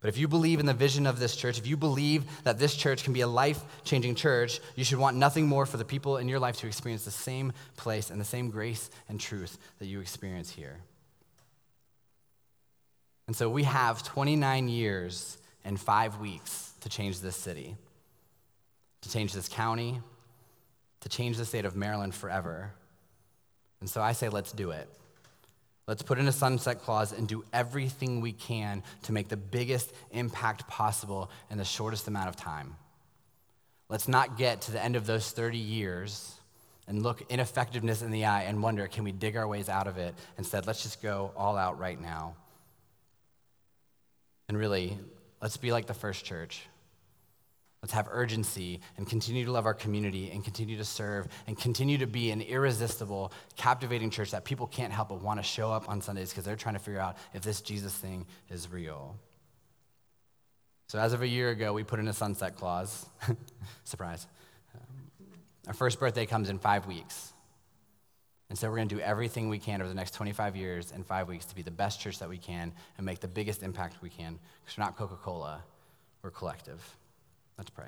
But 0.02 0.08
if 0.08 0.18
you 0.18 0.26
believe 0.26 0.58
in 0.58 0.66
the 0.66 0.74
vision 0.74 1.06
of 1.06 1.20
this 1.20 1.36
church, 1.36 1.58
if 1.58 1.66
you 1.66 1.76
believe 1.76 2.24
that 2.42 2.58
this 2.58 2.74
church 2.74 3.04
can 3.04 3.12
be 3.12 3.20
a 3.20 3.28
life 3.28 3.62
changing 3.84 4.16
church, 4.16 4.60
you 4.74 4.84
should 4.84 4.98
want 4.98 5.16
nothing 5.16 5.46
more 5.46 5.64
for 5.64 5.76
the 5.76 5.84
people 5.84 6.16
in 6.16 6.28
your 6.28 6.40
life 6.40 6.56
to 6.58 6.66
experience 6.66 7.04
the 7.04 7.12
same 7.12 7.52
place 7.76 8.10
and 8.10 8.20
the 8.20 8.24
same 8.24 8.50
grace 8.50 8.90
and 9.08 9.20
truth 9.20 9.58
that 9.78 9.86
you 9.86 10.00
experience 10.00 10.50
here. 10.50 10.76
And 13.28 13.36
so 13.36 13.48
we 13.48 13.62
have 13.62 14.02
29 14.02 14.68
years 14.68 15.38
and 15.64 15.80
five 15.80 16.18
weeks 16.18 16.72
to 16.80 16.88
change 16.88 17.20
this 17.20 17.36
city, 17.36 17.76
to 19.02 19.08
change 19.08 19.32
this 19.32 19.48
county, 19.48 20.00
to 21.02 21.08
change 21.08 21.36
the 21.36 21.44
state 21.44 21.64
of 21.64 21.76
Maryland 21.76 22.12
forever. 22.12 22.72
And 23.80 23.88
so 23.88 24.02
I 24.02 24.12
say, 24.12 24.28
let's 24.28 24.50
do 24.50 24.72
it. 24.72 24.88
Let's 25.86 26.02
put 26.02 26.18
in 26.18 26.28
a 26.28 26.32
sunset 26.32 26.82
clause 26.82 27.12
and 27.12 27.26
do 27.26 27.44
everything 27.52 28.20
we 28.20 28.32
can 28.32 28.82
to 29.02 29.12
make 29.12 29.28
the 29.28 29.36
biggest 29.36 29.92
impact 30.12 30.68
possible 30.68 31.30
in 31.50 31.58
the 31.58 31.64
shortest 31.64 32.06
amount 32.06 32.28
of 32.28 32.36
time. 32.36 32.76
Let's 33.88 34.08
not 34.08 34.38
get 34.38 34.62
to 34.62 34.72
the 34.72 34.82
end 34.82 34.96
of 34.96 35.06
those 35.06 35.30
30 35.30 35.58
years 35.58 36.34
and 36.86 37.02
look 37.02 37.22
ineffectiveness 37.28 38.02
in 38.02 38.10
the 38.10 38.24
eye 38.24 38.42
and 38.42 38.62
wonder, 38.62 38.86
can 38.86 39.04
we 39.04 39.12
dig 39.12 39.36
our 39.36 39.46
ways 39.46 39.68
out 39.68 39.86
of 39.86 39.98
it? 39.98 40.14
Instead, 40.38 40.66
let's 40.66 40.82
just 40.82 41.02
go 41.02 41.32
all 41.36 41.56
out 41.56 41.78
right 41.78 42.00
now. 42.00 42.36
And 44.48 44.56
really, 44.56 44.98
let's 45.40 45.56
be 45.56 45.72
like 45.72 45.86
the 45.86 45.94
first 45.94 46.24
church. 46.24 46.62
Let's 47.82 47.94
have 47.94 48.08
urgency 48.12 48.80
and 48.96 49.08
continue 49.08 49.44
to 49.44 49.50
love 49.50 49.66
our 49.66 49.74
community 49.74 50.30
and 50.30 50.44
continue 50.44 50.76
to 50.76 50.84
serve 50.84 51.26
and 51.48 51.58
continue 51.58 51.98
to 51.98 52.06
be 52.06 52.30
an 52.30 52.40
irresistible, 52.40 53.32
captivating 53.56 54.08
church 54.08 54.30
that 54.30 54.44
people 54.44 54.68
can't 54.68 54.92
help 54.92 55.08
but 55.08 55.20
want 55.20 55.40
to 55.40 55.42
show 55.42 55.72
up 55.72 55.88
on 55.88 56.00
Sundays 56.00 56.30
because 56.30 56.44
they're 56.44 56.54
trying 56.54 56.76
to 56.76 56.80
figure 56.80 57.00
out 57.00 57.16
if 57.34 57.42
this 57.42 57.60
Jesus 57.60 57.92
thing 57.92 58.24
is 58.48 58.70
real. 58.70 59.16
So, 60.86 61.00
as 61.00 61.12
of 61.12 61.22
a 61.22 61.26
year 61.26 61.50
ago, 61.50 61.72
we 61.72 61.82
put 61.82 61.98
in 61.98 62.06
a 62.06 62.12
sunset 62.12 62.54
clause. 62.54 63.06
Surprise. 63.84 64.28
Um, 64.74 65.26
our 65.66 65.74
first 65.74 65.98
birthday 65.98 66.26
comes 66.26 66.50
in 66.50 66.58
five 66.58 66.86
weeks. 66.86 67.32
And 68.48 68.58
so, 68.58 68.68
we're 68.68 68.76
going 68.76 68.88
to 68.88 68.94
do 68.96 69.00
everything 69.00 69.48
we 69.48 69.58
can 69.58 69.80
over 69.80 69.88
the 69.88 69.94
next 69.94 70.12
25 70.14 70.54
years 70.54 70.92
and 70.92 71.04
five 71.04 71.28
weeks 71.28 71.46
to 71.46 71.56
be 71.56 71.62
the 71.62 71.70
best 71.70 72.00
church 72.00 72.20
that 72.20 72.28
we 72.28 72.38
can 72.38 72.72
and 72.96 73.06
make 73.06 73.18
the 73.20 73.28
biggest 73.28 73.62
impact 73.64 74.02
we 74.02 74.10
can 74.10 74.38
because 74.60 74.78
we're 74.78 74.84
not 74.84 74.96
Coca 74.96 75.16
Cola, 75.16 75.64
we're 76.22 76.30
collective. 76.30 76.80
Let's 77.58 77.70
pray. 77.70 77.86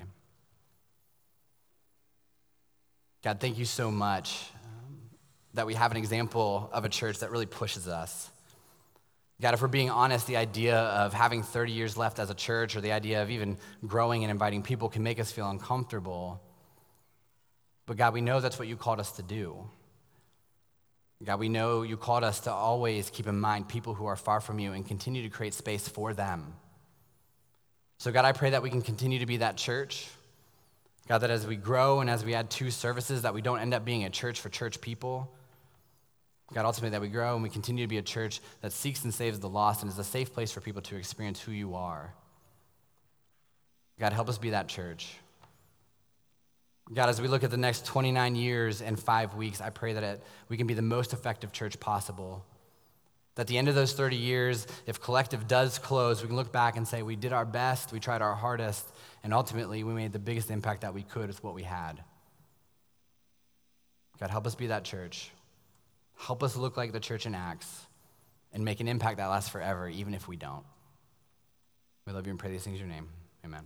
God, 3.23 3.39
thank 3.39 3.57
you 3.57 3.65
so 3.65 3.89
much 3.89 4.49
um, 4.63 4.97
that 5.55 5.65
we 5.65 5.73
have 5.73 5.91
an 5.91 5.97
example 5.97 6.69
of 6.71 6.85
a 6.85 6.89
church 6.89 7.19
that 7.19 7.31
really 7.31 7.47
pushes 7.47 7.87
us. 7.87 8.29
God, 9.41 9.53
if 9.53 9.61
we're 9.61 9.67
being 9.67 9.89
honest, 9.89 10.27
the 10.27 10.37
idea 10.37 10.77
of 10.77 11.13
having 11.13 11.43
30 11.43 11.71
years 11.71 11.97
left 11.97 12.19
as 12.19 12.29
a 12.29 12.33
church 12.33 12.75
or 12.75 12.81
the 12.81 12.93
idea 12.93 13.21
of 13.21 13.29
even 13.29 13.57
growing 13.85 14.23
and 14.23 14.31
inviting 14.31 14.61
people 14.61 14.87
can 14.87 15.03
make 15.03 15.19
us 15.19 15.31
feel 15.31 15.49
uncomfortable. 15.49 16.41
But 17.85 17.97
God, 17.97 18.13
we 18.13 18.21
know 18.21 18.39
that's 18.39 18.57
what 18.57 18.67
you 18.67 18.77
called 18.77 18.99
us 18.99 19.13
to 19.13 19.23
do. 19.23 19.69
God, 21.23 21.39
we 21.39 21.49
know 21.49 21.81
you 21.81 21.97
called 21.97 22.23
us 22.23 22.41
to 22.41 22.51
always 22.51 23.09
keep 23.09 23.27
in 23.27 23.39
mind 23.39 23.67
people 23.67 23.93
who 23.93 24.05
are 24.05 24.15
far 24.15 24.39
from 24.39 24.59
you 24.59 24.73
and 24.73 24.87
continue 24.87 25.23
to 25.23 25.29
create 25.29 25.53
space 25.53 25.87
for 25.87 26.13
them. 26.13 26.53
So, 27.97 28.11
God, 28.11 28.25
I 28.25 28.31
pray 28.31 28.51
that 28.51 28.61
we 28.61 28.69
can 28.69 28.81
continue 28.81 29.19
to 29.19 29.25
be 29.25 29.37
that 29.37 29.57
church. 29.57 30.07
God, 31.07 31.19
that 31.19 31.29
as 31.29 31.45
we 31.45 31.55
grow 31.55 32.01
and 32.01 32.09
as 32.09 32.25
we 32.25 32.33
add 32.33 32.49
two 32.49 32.71
services, 32.71 33.21
that 33.21 33.33
we 33.33 33.41
don't 33.41 33.59
end 33.59 33.73
up 33.73 33.85
being 33.85 34.03
a 34.03 34.09
church 34.09 34.39
for 34.39 34.49
church 34.49 34.81
people. 34.81 35.31
God, 36.53 36.65
ultimately, 36.65 36.91
that 36.91 37.01
we 37.01 37.09
grow 37.09 37.33
and 37.33 37.43
we 37.43 37.49
continue 37.49 37.83
to 37.83 37.87
be 37.87 37.97
a 37.97 38.03
church 38.03 38.41
that 38.61 38.71
seeks 38.71 39.03
and 39.03 39.13
saves 39.13 39.39
the 39.39 39.49
lost 39.49 39.81
and 39.81 39.91
is 39.91 39.97
a 39.97 40.03
safe 40.03 40.33
place 40.33 40.51
for 40.51 40.61
people 40.61 40.81
to 40.83 40.95
experience 40.95 41.39
who 41.41 41.51
you 41.51 41.75
are. 41.75 42.13
God, 43.99 44.13
help 44.13 44.29
us 44.29 44.37
be 44.37 44.51
that 44.51 44.67
church. 44.67 45.15
God, 46.93 47.09
as 47.09 47.19
we 47.19 47.27
look 47.27 47.43
at 47.43 47.49
the 47.49 47.57
next 47.57 47.85
29 47.85 48.35
years 48.35 48.81
and 48.81 48.99
five 48.99 49.33
weeks, 49.33 49.59
I 49.59 49.71
pray 49.71 49.93
that 49.93 50.03
it, 50.03 50.23
we 50.49 50.57
can 50.57 50.67
be 50.67 50.75
the 50.75 50.83
most 50.83 51.13
effective 51.13 51.51
church 51.51 51.79
possible. 51.79 52.45
At 53.37 53.47
the 53.47 53.57
end 53.57 53.67
of 53.67 53.75
those 53.75 53.93
30 53.93 54.15
years, 54.15 54.65
if 54.85 55.01
collective 55.01 55.47
does 55.47 55.77
close, 55.77 56.21
we 56.21 56.27
can 56.27 56.37
look 56.37 56.53
back 56.53 56.77
and 56.77 56.87
say, 56.87 57.01
we 57.01 57.17
did 57.17 57.33
our 57.33 57.45
best, 57.45 57.91
we 57.91 57.99
tried 57.99 58.21
our 58.21 58.33
hardest, 58.33 58.87
and 59.23 59.33
ultimately 59.33 59.83
we 59.83 59.93
made 59.93 60.13
the 60.13 60.19
biggest 60.19 60.49
impact 60.49 60.81
that 60.81 60.93
we 60.93 61.03
could 61.03 61.27
with 61.27 61.43
what 61.43 61.53
we 61.53 61.63
had. 61.63 62.01
God, 64.19 64.29
help 64.29 64.47
us 64.47 64.55
be 64.55 64.67
that 64.67 64.85
church. 64.85 65.31
Help 66.17 66.43
us 66.43 66.55
look 66.55 66.77
like 66.77 66.93
the 66.93 66.99
church 67.01 67.25
in 67.25 67.35
Acts 67.35 67.85
and 68.53 68.63
make 68.63 68.79
an 68.79 68.87
impact 68.87 69.17
that 69.17 69.27
lasts 69.27 69.49
forever, 69.49 69.89
even 69.89 70.13
if 70.13 70.29
we 70.29 70.37
don't. 70.37 70.63
We 72.07 72.13
love 72.13 72.25
you 72.25 72.31
and 72.31 72.39
pray 72.39 72.51
these 72.51 72.63
things 72.63 72.79
in 72.79 72.87
your 72.87 72.95
name. 72.95 73.09
Amen. 73.43 73.65